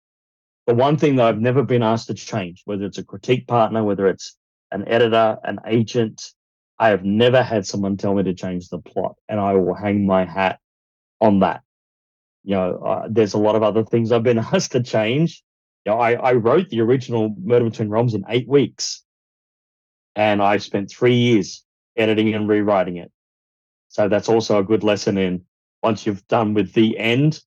[0.70, 3.84] The one thing that I've never been asked to change, whether it's a critique partner,
[3.84, 4.38] whether it's
[4.70, 6.32] an editor, an agent,
[6.78, 10.06] I have never had someone tell me to change the plot, and I will hang
[10.06, 10.60] my hat
[11.20, 11.64] on that.
[12.44, 15.42] You know, uh, there's a lot of other things I've been asked to change.
[15.88, 19.04] You know, I, I wrote the original Murder Between Realms in eight weeks,
[20.16, 21.64] and I spent three years
[21.98, 23.12] editing and rewriting it.
[23.88, 25.46] So that's also a good lesson in
[25.82, 27.42] once you've done with the end,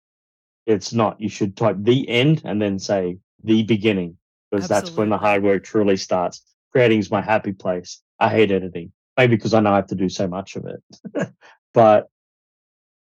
[0.65, 4.17] it's not, you should type the end and then say the beginning,
[4.49, 6.43] because that's when the hard work truly starts.
[6.71, 8.01] Creating is my happy place.
[8.19, 11.29] I hate editing, maybe because I know I have to do so much of it.
[11.73, 12.09] but,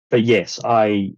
[0.09, 1.13] but yes, I,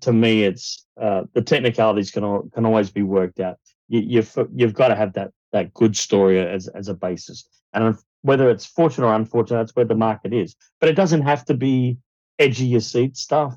[0.00, 3.58] to me, it's uh, the technicalities can can always be worked out.
[3.88, 7.96] You, you've you've got to have that that good story as as a basis, and
[8.22, 10.56] whether it's fortunate or unfortunate, that's where the market is.
[10.80, 11.98] But it doesn't have to be
[12.38, 13.56] edgy your seat stuff.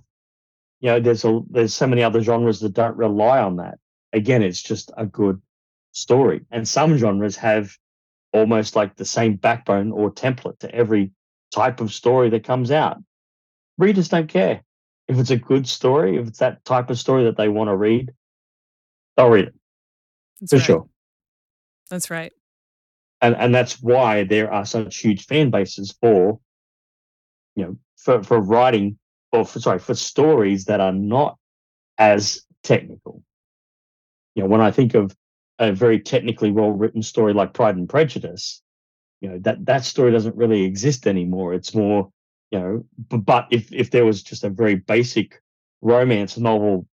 [0.79, 3.79] You know, there's a there's so many other genres that don't rely on that.
[4.13, 5.41] Again, it's just a good
[5.91, 7.71] story, and some genres have
[8.33, 11.11] almost like the same backbone or template to every
[11.51, 12.97] type of story that comes out.
[13.77, 14.63] Readers don't care
[15.07, 17.75] if it's a good story, if it's that type of story that they want to
[17.75, 18.11] read,
[19.15, 19.55] they'll read it
[20.41, 20.65] That's for right.
[20.65, 20.89] sure.
[21.89, 22.33] That's right.
[23.21, 26.39] And and that's why there are such huge fan bases for,
[27.55, 28.99] you know, for for writing
[29.37, 31.37] or for sorry for stories that are not
[31.97, 33.23] as technical.
[34.35, 35.15] You know, when I think of
[35.59, 38.61] a very technically well written story like Pride and Prejudice,
[39.21, 41.53] you know that that story doesn't really exist anymore.
[41.53, 42.11] It's more
[42.51, 45.41] you know, but if if there was just a very basic
[45.81, 46.87] romance novel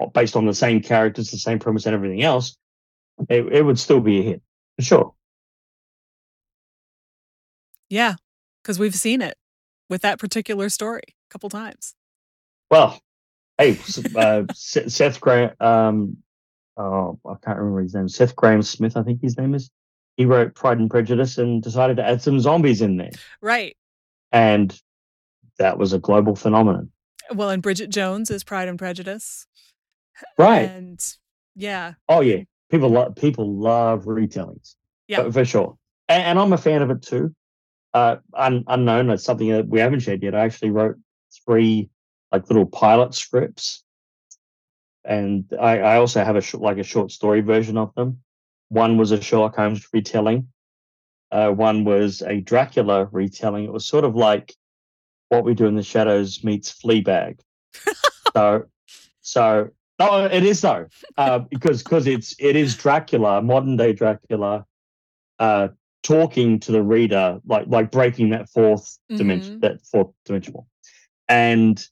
[0.00, 2.56] uh, based on the same characters, the same premise, and everything else,
[3.28, 4.42] it, it would still be a hit
[4.76, 5.14] for sure.
[7.88, 8.14] Yeah,
[8.62, 9.36] because we've seen it
[9.90, 11.94] with that particular story a couple times.
[12.70, 12.98] Well,
[13.58, 13.72] hey,
[14.16, 16.16] uh, Seth Grahame, um,
[16.78, 18.08] oh, I can't remember his name.
[18.08, 19.70] Seth Grahame-Smith, I think his name is.
[20.16, 23.10] He wrote Pride and Prejudice and decided to add some zombies in there.
[23.42, 23.76] Right.
[24.32, 24.78] And
[25.58, 26.90] that was a global phenomenon.
[27.32, 29.46] Well, and Bridget Jones is Pride and Prejudice.
[30.38, 30.68] Right.
[30.68, 31.02] And
[31.54, 31.94] yeah.
[32.08, 32.42] Oh yeah.
[32.70, 34.74] People love people love retellings.
[35.08, 35.24] Yeah.
[35.24, 35.76] For, for sure.
[36.08, 37.34] And, and, I'm a fan of it too.
[37.92, 40.34] Uh un, unknown, It's something that we haven't shared yet.
[40.34, 40.96] I actually wrote
[41.44, 41.90] three
[42.32, 43.82] like little pilot scripts.
[45.04, 48.20] And I, I also have a sh- like a short story version of them.
[48.68, 50.48] One was a Sherlock Holmes retelling.
[51.32, 53.64] Uh, one was a Dracula retelling.
[53.64, 54.54] It was sort of like
[55.28, 57.40] what we do in the shadows meets Fleabag.
[58.36, 58.64] so,
[59.20, 60.86] so no, it is though,
[61.16, 64.64] uh, because because it's it is Dracula, modern day Dracula,
[65.38, 65.68] uh,
[66.02, 69.16] talking to the reader, like like breaking that 4th mm-hmm.
[69.16, 70.66] dimension, that fourth dimensional,
[71.28, 71.82] and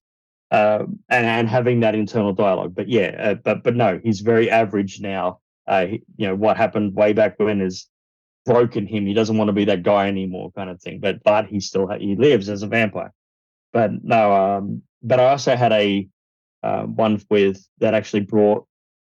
[0.51, 2.75] uh, and and having that internal dialogue.
[2.75, 5.41] But yeah, uh, but but no, he's very average now.
[5.67, 7.87] Uh, he, you know what happened way back when is
[8.47, 9.05] broken him.
[9.05, 11.01] He doesn't want to be that guy anymore, kind of thing.
[11.01, 13.13] But but he still ha- he lives as a vampire.
[13.73, 16.09] But no, um, but I also had a
[16.63, 18.67] uh, one with that actually brought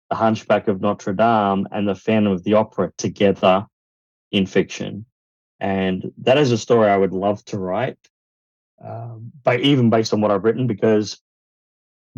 [0.09, 3.65] the Hunchback of Notre Dame and the Phantom of the Opera together
[4.31, 5.05] in fiction,
[5.59, 7.97] and that is a story I would love to write.
[8.83, 11.19] Um, but even based on what I've written, because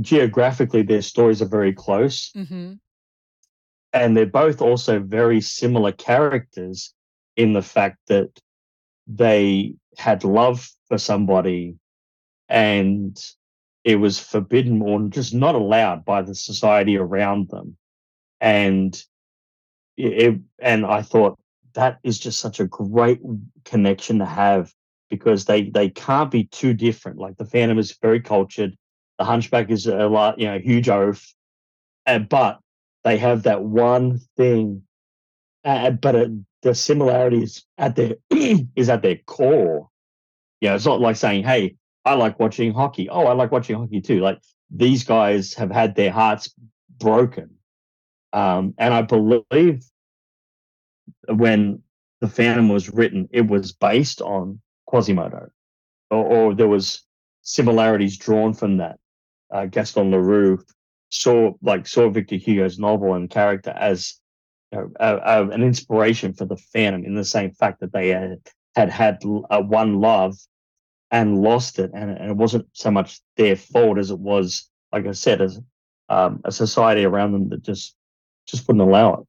[0.02, 2.74] geographically their stories are very close, mm-hmm.
[3.94, 6.94] and they're both also very similar characters
[7.36, 8.30] in the fact that
[9.08, 11.76] they had love for somebody
[12.50, 13.18] and
[13.84, 17.78] it was forbidden or just not allowed by the society around them
[18.42, 19.04] and
[19.96, 21.40] it, and i thought
[21.78, 23.22] that is just such a great
[23.64, 24.74] connection to have
[25.10, 28.76] because they they can't be too different like the phantom is very cultured
[29.18, 31.34] the hunchback is a lot you know huge oaf
[32.06, 32.60] and, but
[33.04, 34.84] they have that one thing
[35.64, 36.32] uh, but it,
[36.62, 38.16] the similarities at their
[38.76, 39.90] is at their core.
[40.62, 41.76] Yeah, it's not like saying, "Hey,
[42.06, 44.22] I like watching hockey." Oh, I like watching hockey too.
[44.22, 44.40] Like
[44.72, 46.54] these guys have had their hearts
[46.98, 47.52] broken,
[48.34, 49.84] um, and I believe
[51.30, 51.82] when
[52.22, 55.50] the Phantom was written, it was based on Quasimodo,
[56.10, 57.04] or, or there was
[57.42, 59.00] similarities drawn from that.
[59.52, 60.64] Uh, Gaston Leroux
[61.10, 64.20] saw like saw Victor Hugo's novel and character as
[64.74, 68.40] you know, an inspiration for the Phantom in the same fact that they had
[68.76, 70.38] had, had uh, one love
[71.10, 75.08] and lost it, and, and, it wasn't so much their fault as it was, like
[75.08, 75.60] I said, as
[76.10, 77.96] um, a society around them that just
[78.46, 79.28] just wouldn't allow it.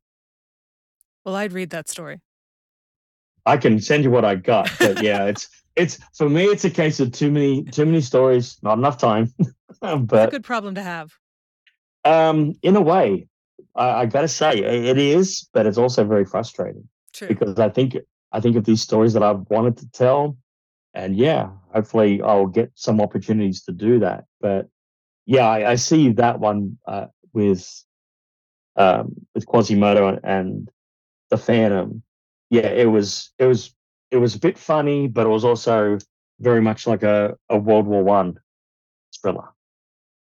[1.28, 2.22] Well, I'd read that story.
[3.44, 5.46] I can send you what I got, but yeah, it's
[5.76, 6.44] it's for me.
[6.44, 9.34] It's a case of too many too many stories, not enough time.
[9.82, 11.12] but a good problem to have.
[12.06, 13.28] Um, in a way,
[13.76, 17.28] I, I got to say it is, but it's also very frustrating True.
[17.28, 17.98] because I think
[18.32, 20.38] I think of these stories that I've wanted to tell,
[20.94, 24.24] and yeah, hopefully I'll get some opportunities to do that.
[24.40, 24.70] But
[25.26, 27.84] yeah, I, I see that one uh, with
[28.76, 30.70] um, with Quasimodo and, and
[31.30, 32.02] the Phantom.
[32.50, 33.74] Yeah, it was it was
[34.10, 35.98] it was a bit funny, but it was also
[36.40, 38.38] very much like a, a World War One
[39.20, 39.48] thriller.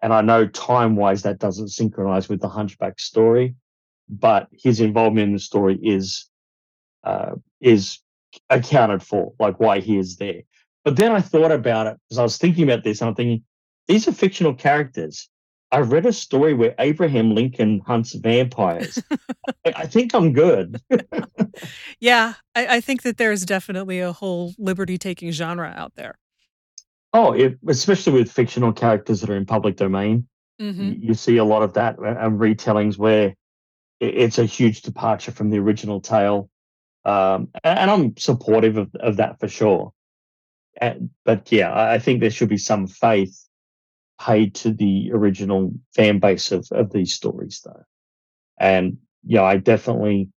[0.01, 3.55] And I know time wise that doesn't synchronize with the Hunchback story,
[4.09, 6.27] but his involvement in the story is
[7.03, 7.99] uh, is
[8.49, 10.41] accounted for, like why he is there.
[10.83, 13.43] But then I thought about it because I was thinking about this and I'm thinking,
[13.87, 15.29] these are fictional characters.
[15.71, 19.01] I read a story where Abraham Lincoln hunts vampires.
[19.65, 20.81] I think I'm good.
[21.99, 26.15] yeah, I, I, think that there's definitely a whole liberty taking genre out there.
[27.13, 30.27] Oh, it, especially with fictional characters that are in public domain,
[30.61, 30.93] mm-hmm.
[30.97, 33.33] you see a lot of that uh, and retellings where
[34.01, 36.49] it's a huge departure from the original tale.
[37.05, 39.93] Um, and I'm supportive of, of that for sure.
[40.79, 43.45] And, but yeah, I think there should be some faith
[44.25, 47.83] paid to the original fan base of, of these stories, though.
[48.59, 50.29] And yeah, I definitely,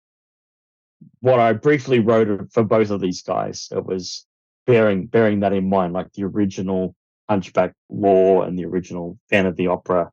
[1.20, 4.26] what I briefly wrote for both of these guys, it was
[4.66, 6.96] bearing bearing that in mind, like the original
[7.30, 10.12] Hunchback lore and the original Phantom of the Opera,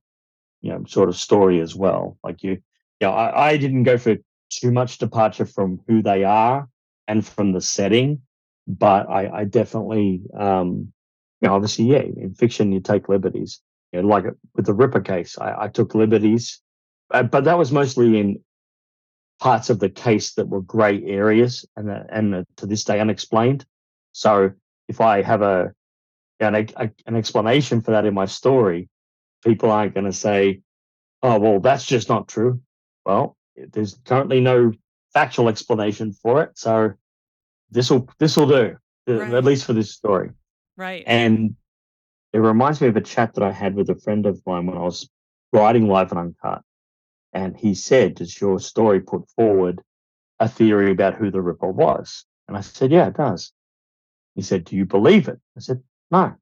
[0.62, 2.18] you know, sort of story as well.
[2.24, 2.58] Like you,
[3.00, 4.16] yeah, I, I didn't go for
[4.50, 6.68] too much departure from who they are
[7.06, 8.22] and from the setting,
[8.66, 10.92] but I, I definitely um,
[11.40, 13.60] you know, obviously, yeah, in fiction you take liberties.
[13.92, 16.60] You know, like with the Ripper case, I, I took liberties,
[17.10, 18.40] uh, but that was mostly in
[19.40, 23.00] parts of the case that were grey areas and uh, and uh, to this day
[23.00, 23.64] unexplained.
[24.12, 24.52] So
[24.88, 25.72] if I have a
[26.38, 28.88] an, a, an explanation for that in my story,
[29.44, 30.60] people aren't going to say,
[31.22, 32.60] "Oh, well, that's just not true."
[33.04, 34.72] Well, there's currently no
[35.12, 36.92] factual explanation for it, so
[37.70, 38.76] this will this will do
[39.08, 39.34] uh, right.
[39.34, 40.30] at least for this story.
[40.80, 41.04] Right.
[41.06, 41.56] And
[42.32, 44.78] it reminds me of a chat that I had with a friend of mine when
[44.78, 45.10] I was
[45.52, 46.62] writing Live and Uncut,
[47.34, 49.82] and he said, "Does your story put forward
[50.38, 53.52] a theory about who the Ripper was?" And I said, "Yeah, it does."
[54.34, 56.34] He said, "Do you believe it?" I said, "No,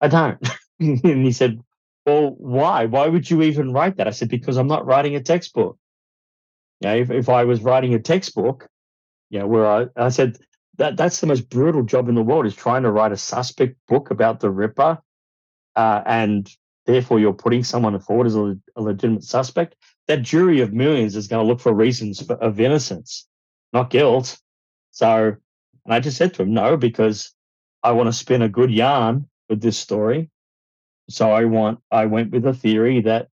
[0.00, 0.44] I don't."
[0.80, 1.60] and he said,
[2.04, 2.86] "Well, why?
[2.86, 5.78] Why would you even write that?" I said, "Because I'm not writing a textbook.
[6.80, 8.68] Know, if, if I was writing a textbook,
[9.30, 10.36] know, where I, I said
[10.78, 13.76] that that's the most brutal job in the world is trying to write a suspect
[13.88, 14.98] book about the Ripper,
[15.74, 16.50] uh, and
[16.84, 19.74] therefore you're putting someone forward as a, a, legitimate suspect.
[20.08, 23.26] That jury of millions is going to look for reasons for, of innocence,
[23.72, 24.38] not guilt.
[24.92, 25.36] So,
[25.84, 27.32] and I just said to him, no, because
[27.82, 30.30] I want to spin a good yarn with this story.
[31.08, 33.28] So I want, I went with a theory that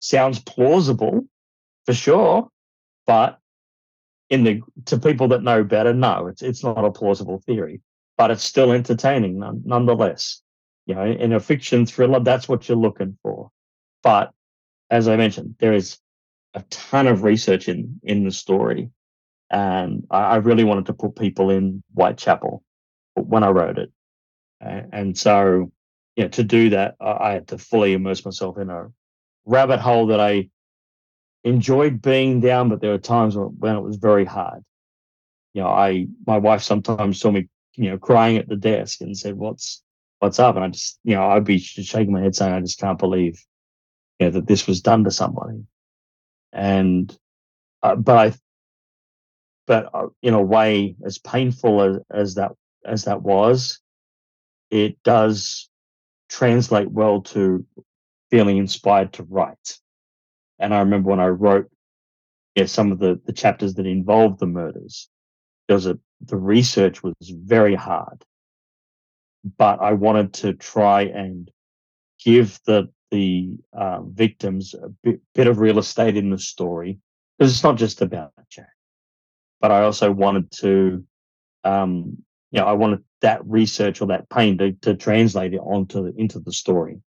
[0.00, 1.24] sounds plausible
[1.86, 2.48] for sure,
[3.06, 3.39] but
[4.30, 7.80] in the to people that know better, no, it's it's not a plausible theory,
[8.16, 10.40] but it's still entertaining none, nonetheless.
[10.86, 13.50] You know, in a fiction thriller, that's what you're looking for.
[14.02, 14.32] But
[14.88, 15.98] as I mentioned, there is
[16.54, 18.90] a ton of research in in the story,
[19.50, 22.62] and I, I really wanted to put people in Whitechapel
[23.14, 23.92] when I wrote it,
[24.60, 25.72] and, so
[26.16, 28.88] you know, to do that, I had to fully immerse myself in a
[29.44, 30.50] rabbit hole that I
[31.44, 34.62] enjoyed being down, but there were times when it was very hard.
[35.54, 39.16] You know, I my wife sometimes saw me, you know, crying at the desk and
[39.16, 39.82] said, "What's
[40.18, 42.78] what's up?" And I just, you know, I'd be shaking my head saying, "I just
[42.78, 43.42] can't believe,
[44.18, 45.64] you know, that this was done to somebody."
[46.52, 47.16] And,
[47.82, 48.34] uh, but I,
[49.66, 52.52] but uh, in a way, as painful as, as that
[52.84, 53.80] as that was,
[54.70, 55.68] it does
[56.28, 57.66] translate well to
[58.30, 59.80] feeling inspired to write
[60.60, 61.70] and I remember when I wrote
[62.66, 65.08] some of the, the chapters that involved the murders,
[65.66, 68.24] there was a, the research was very hard.
[69.56, 71.50] But I wanted to try and
[72.22, 77.00] give the the uh, victims a bit, bit of real estate in the story
[77.36, 78.68] because it's not just about Jack.
[79.60, 81.04] But I also wanted to,
[81.64, 82.18] um,
[82.52, 86.38] you know, I wanted that research or that pain to, to translate it onto into
[86.38, 87.00] the story,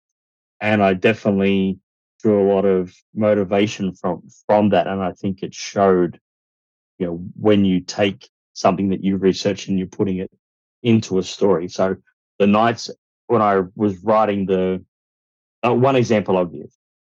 [0.59, 1.79] and I definitely
[2.21, 6.19] drew a lot of motivation from from that, and I think it showed.
[6.99, 10.31] You know, when you take something that you research and you're putting it
[10.83, 11.67] into a story.
[11.67, 11.97] So
[12.39, 12.89] the nights
[13.27, 14.83] when I was writing the
[15.65, 16.71] uh, one example I'll give,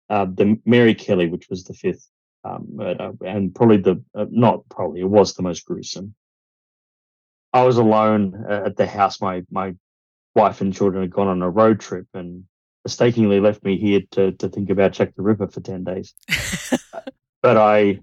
[0.10, 2.08] uh, the Mary Kelly, which was the fifth
[2.44, 6.16] um, murder, and probably the uh, not probably it was the most gruesome.
[7.54, 9.22] I was alone uh, at the house.
[9.22, 9.76] My my
[10.36, 12.46] wife and children had gone on a road trip, and
[12.90, 16.16] mistakenly left me here to to think about Jack the Ripper for ten days.
[17.44, 18.00] but I,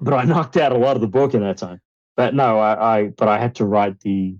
[0.00, 1.80] but I knocked out a lot of the book in that time.
[2.16, 4.36] But no, I, I but I had to write the,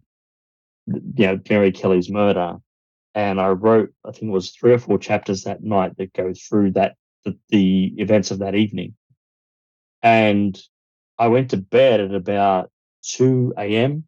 [0.86, 2.58] you know, Mary Kelly's murder,
[3.16, 6.32] and I wrote I think it was three or four chapters that night that go
[6.34, 6.94] through that
[7.24, 8.94] the, the events of that evening,
[10.04, 10.56] and
[11.18, 12.70] I went to bed at about
[13.02, 14.04] two a.m.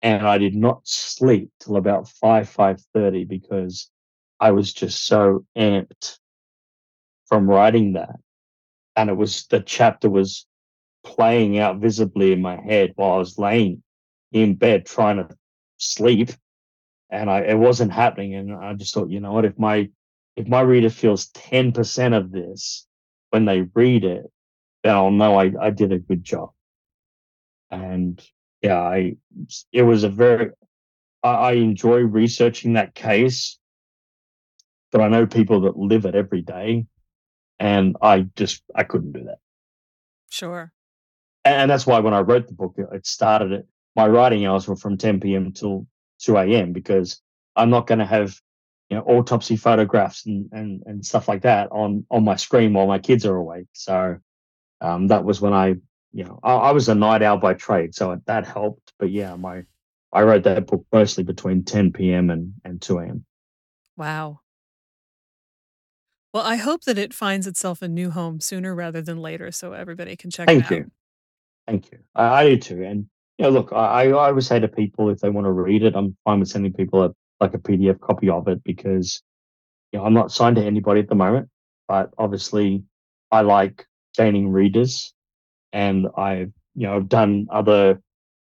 [0.00, 3.90] and I did not sleep till about five five thirty because
[4.38, 6.18] I was just so amped
[7.26, 8.16] from writing that.
[8.94, 10.46] And it was the chapter was
[11.04, 13.82] playing out visibly in my head while I was laying
[14.32, 15.28] in bed trying to
[15.78, 16.30] sleep.
[17.10, 18.34] And I it wasn't happening.
[18.34, 19.90] And I just thought, you know what, if my
[20.36, 22.86] if my reader feels 10% of this
[23.30, 24.30] when they read it,
[24.84, 26.50] then I'll know I, I did a good job.
[27.70, 28.22] And
[28.62, 29.16] yeah, I
[29.72, 30.50] it was a very
[31.22, 33.58] I, I enjoy researching that case
[34.92, 36.86] but I know people that live it every day,
[37.58, 39.38] and I just I couldn't do that.
[40.30, 40.72] Sure.
[41.44, 43.66] And that's why when I wrote the book, it started it.
[43.94, 45.52] My writing hours were from 10 p.m.
[45.52, 45.86] till
[46.20, 46.72] 2 a.m.
[46.72, 47.20] because
[47.54, 48.38] I'm not going to have
[48.90, 52.86] you know autopsy photographs and, and and stuff like that on on my screen while
[52.86, 53.68] my kids are awake.
[53.72, 54.18] So
[54.80, 55.76] um, that was when I
[56.12, 58.92] you know I, I was a night owl by trade, so that helped.
[58.98, 59.64] But yeah, my
[60.12, 62.30] I wrote that book mostly between 10 p.m.
[62.30, 63.24] and and 2 a.m.
[63.96, 64.40] Wow.
[66.36, 69.72] Well, I hope that it finds itself a new home sooner rather than later so
[69.72, 70.68] everybody can check Thank it out.
[70.68, 70.90] Thank you.
[71.66, 71.98] Thank you.
[72.14, 72.82] I, I do too.
[72.84, 73.06] And,
[73.38, 75.96] you know, look, I, I always say to people if they want to read it,
[75.96, 79.22] I'm fine with sending people a like a PDF copy of it because
[79.92, 81.48] you know I'm not signed to anybody at the moment,
[81.88, 82.82] but obviously
[83.30, 85.14] I like gaining readers,
[85.72, 87.98] and I've you know I've done other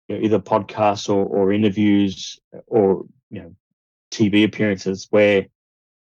[0.06, 2.38] you know, either podcasts or, or interviews
[2.68, 3.56] or you know
[4.12, 5.46] TV appearances where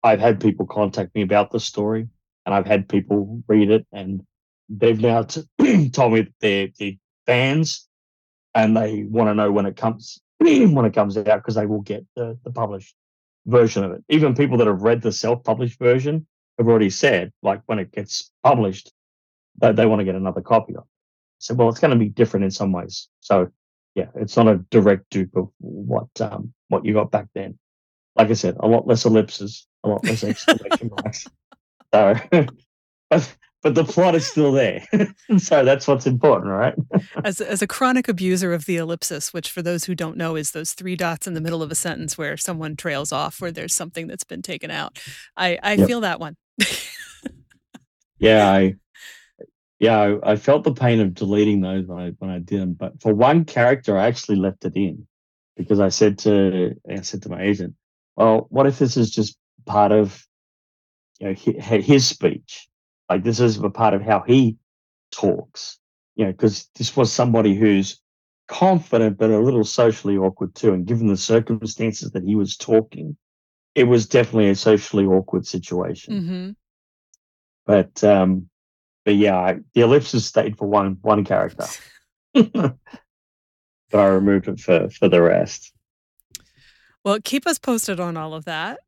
[0.07, 2.07] I've had people contact me about the story,
[2.45, 4.25] and I've had people read it, and
[4.69, 6.93] they've now t- told me they're, they're
[7.25, 7.87] fans,
[8.55, 11.81] and they want to know when it comes when it comes out because they will
[11.81, 12.95] get the, the published
[13.45, 14.03] version of it.
[14.07, 16.25] Even people that have read the self-published version
[16.57, 18.93] have already said, like when it gets published,
[19.57, 20.83] that they want to get another copy of.
[20.83, 20.89] It.
[21.39, 23.09] So, well, it's going to be different in some ways.
[23.19, 23.49] So,
[23.93, 27.59] yeah, it's not a direct dupe of what um, what you got back then.
[28.17, 31.27] Like I said, a lot less ellipses, a lot less exclamation marks.
[31.93, 32.15] So,
[33.09, 34.85] but but the plot is still there.
[35.37, 36.75] so that's what's important, right?
[37.23, 40.51] as, as a chronic abuser of the ellipsis, which for those who don't know is
[40.51, 43.73] those three dots in the middle of a sentence where someone trails off, where there's
[43.73, 44.99] something that's been taken out.
[45.35, 45.87] I, I yep.
[45.87, 46.37] feel that one.
[48.19, 48.75] yeah, I
[49.79, 52.73] yeah, I, I, felt the pain of deleting those when I when I did them.
[52.73, 55.07] But for one character, I actually left it in
[55.55, 57.75] because I said to I said to my agent,
[58.17, 60.25] "Well, what if this is just part of
[61.19, 62.67] you know his, his speech?
[63.09, 64.57] Like this is a part of how he
[65.11, 65.79] talks,
[66.15, 68.01] you know, because this was somebody who's
[68.47, 70.73] confident but a little socially awkward too.
[70.73, 73.15] And given the circumstances that he was talking,
[73.75, 76.13] it was definitely a socially awkward situation.
[76.13, 76.49] Mm-hmm.
[77.65, 78.49] But um,
[79.05, 81.65] but yeah, I, the ellipsis stayed for one one character,
[82.33, 82.73] but
[83.93, 85.71] I removed it for for the rest.
[87.07, 88.81] Well, keep us posted on all of that.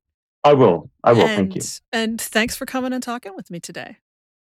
[0.43, 0.91] I will.
[1.05, 1.21] I will.
[1.21, 1.61] And, thank you.
[1.93, 3.95] And thanks for coming and talking with me today.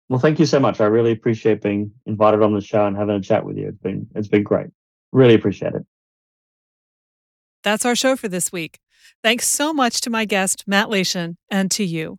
[0.08, 0.80] Well, thank you so much.
[0.80, 3.68] I really appreciate being invited on the show and having a chat with you.
[3.68, 4.68] It's been it's been great.
[5.12, 5.84] Really appreciate it.
[7.62, 8.78] That's our show for this week.
[9.22, 12.16] Thanks so much to my guest, Matt Lation, and to you.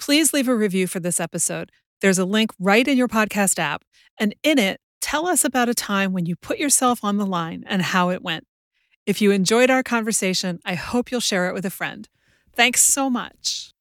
[0.00, 1.70] Please leave a review for this episode.
[2.00, 3.84] There's a link right in your podcast app,
[4.18, 7.62] and in it, tell us about a time when you put yourself on the line
[7.68, 8.44] and how it went.
[9.10, 12.08] If you enjoyed our conversation, I hope you'll share it with a friend.
[12.54, 13.72] Thanks so much.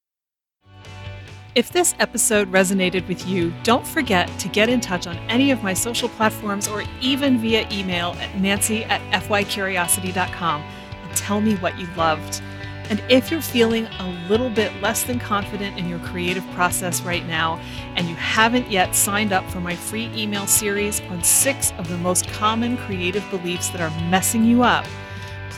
[1.54, 5.62] If this episode resonated with you, don't forget to get in touch on any of
[5.62, 11.78] my social platforms or even via email at nancy at fycuriosity.com and tell me what
[11.78, 12.42] you loved.
[12.90, 17.28] And if you're feeling a little bit less than confident in your creative process right
[17.28, 17.62] now,
[17.96, 21.98] and you haven't yet signed up for my free email series on six of the
[22.00, 24.88] most common creative beliefs that are messing you up,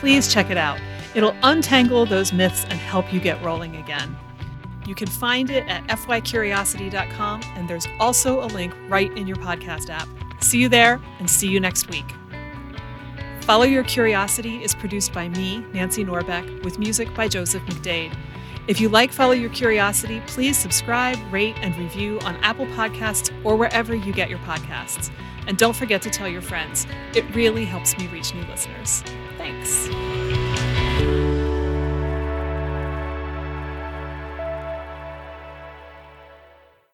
[0.02, 0.80] please check it out.
[1.14, 4.16] It'll untangle those myths and help you get rolling again.
[4.84, 9.90] You can find it at fycuriosity.com, and there's also a link right in your podcast
[9.90, 10.08] app.
[10.40, 12.04] See you there, and see you next week.
[13.42, 18.12] Follow Your Curiosity is produced by me, Nancy Norbeck, with music by Joseph McDade.
[18.66, 23.54] If you like Follow Your Curiosity, please subscribe, rate, and review on Apple Podcasts or
[23.54, 25.12] wherever you get your podcasts.
[25.46, 26.86] And don't forget to tell your friends.
[27.14, 29.02] It really helps me reach new listeners.
[29.36, 29.88] Thanks.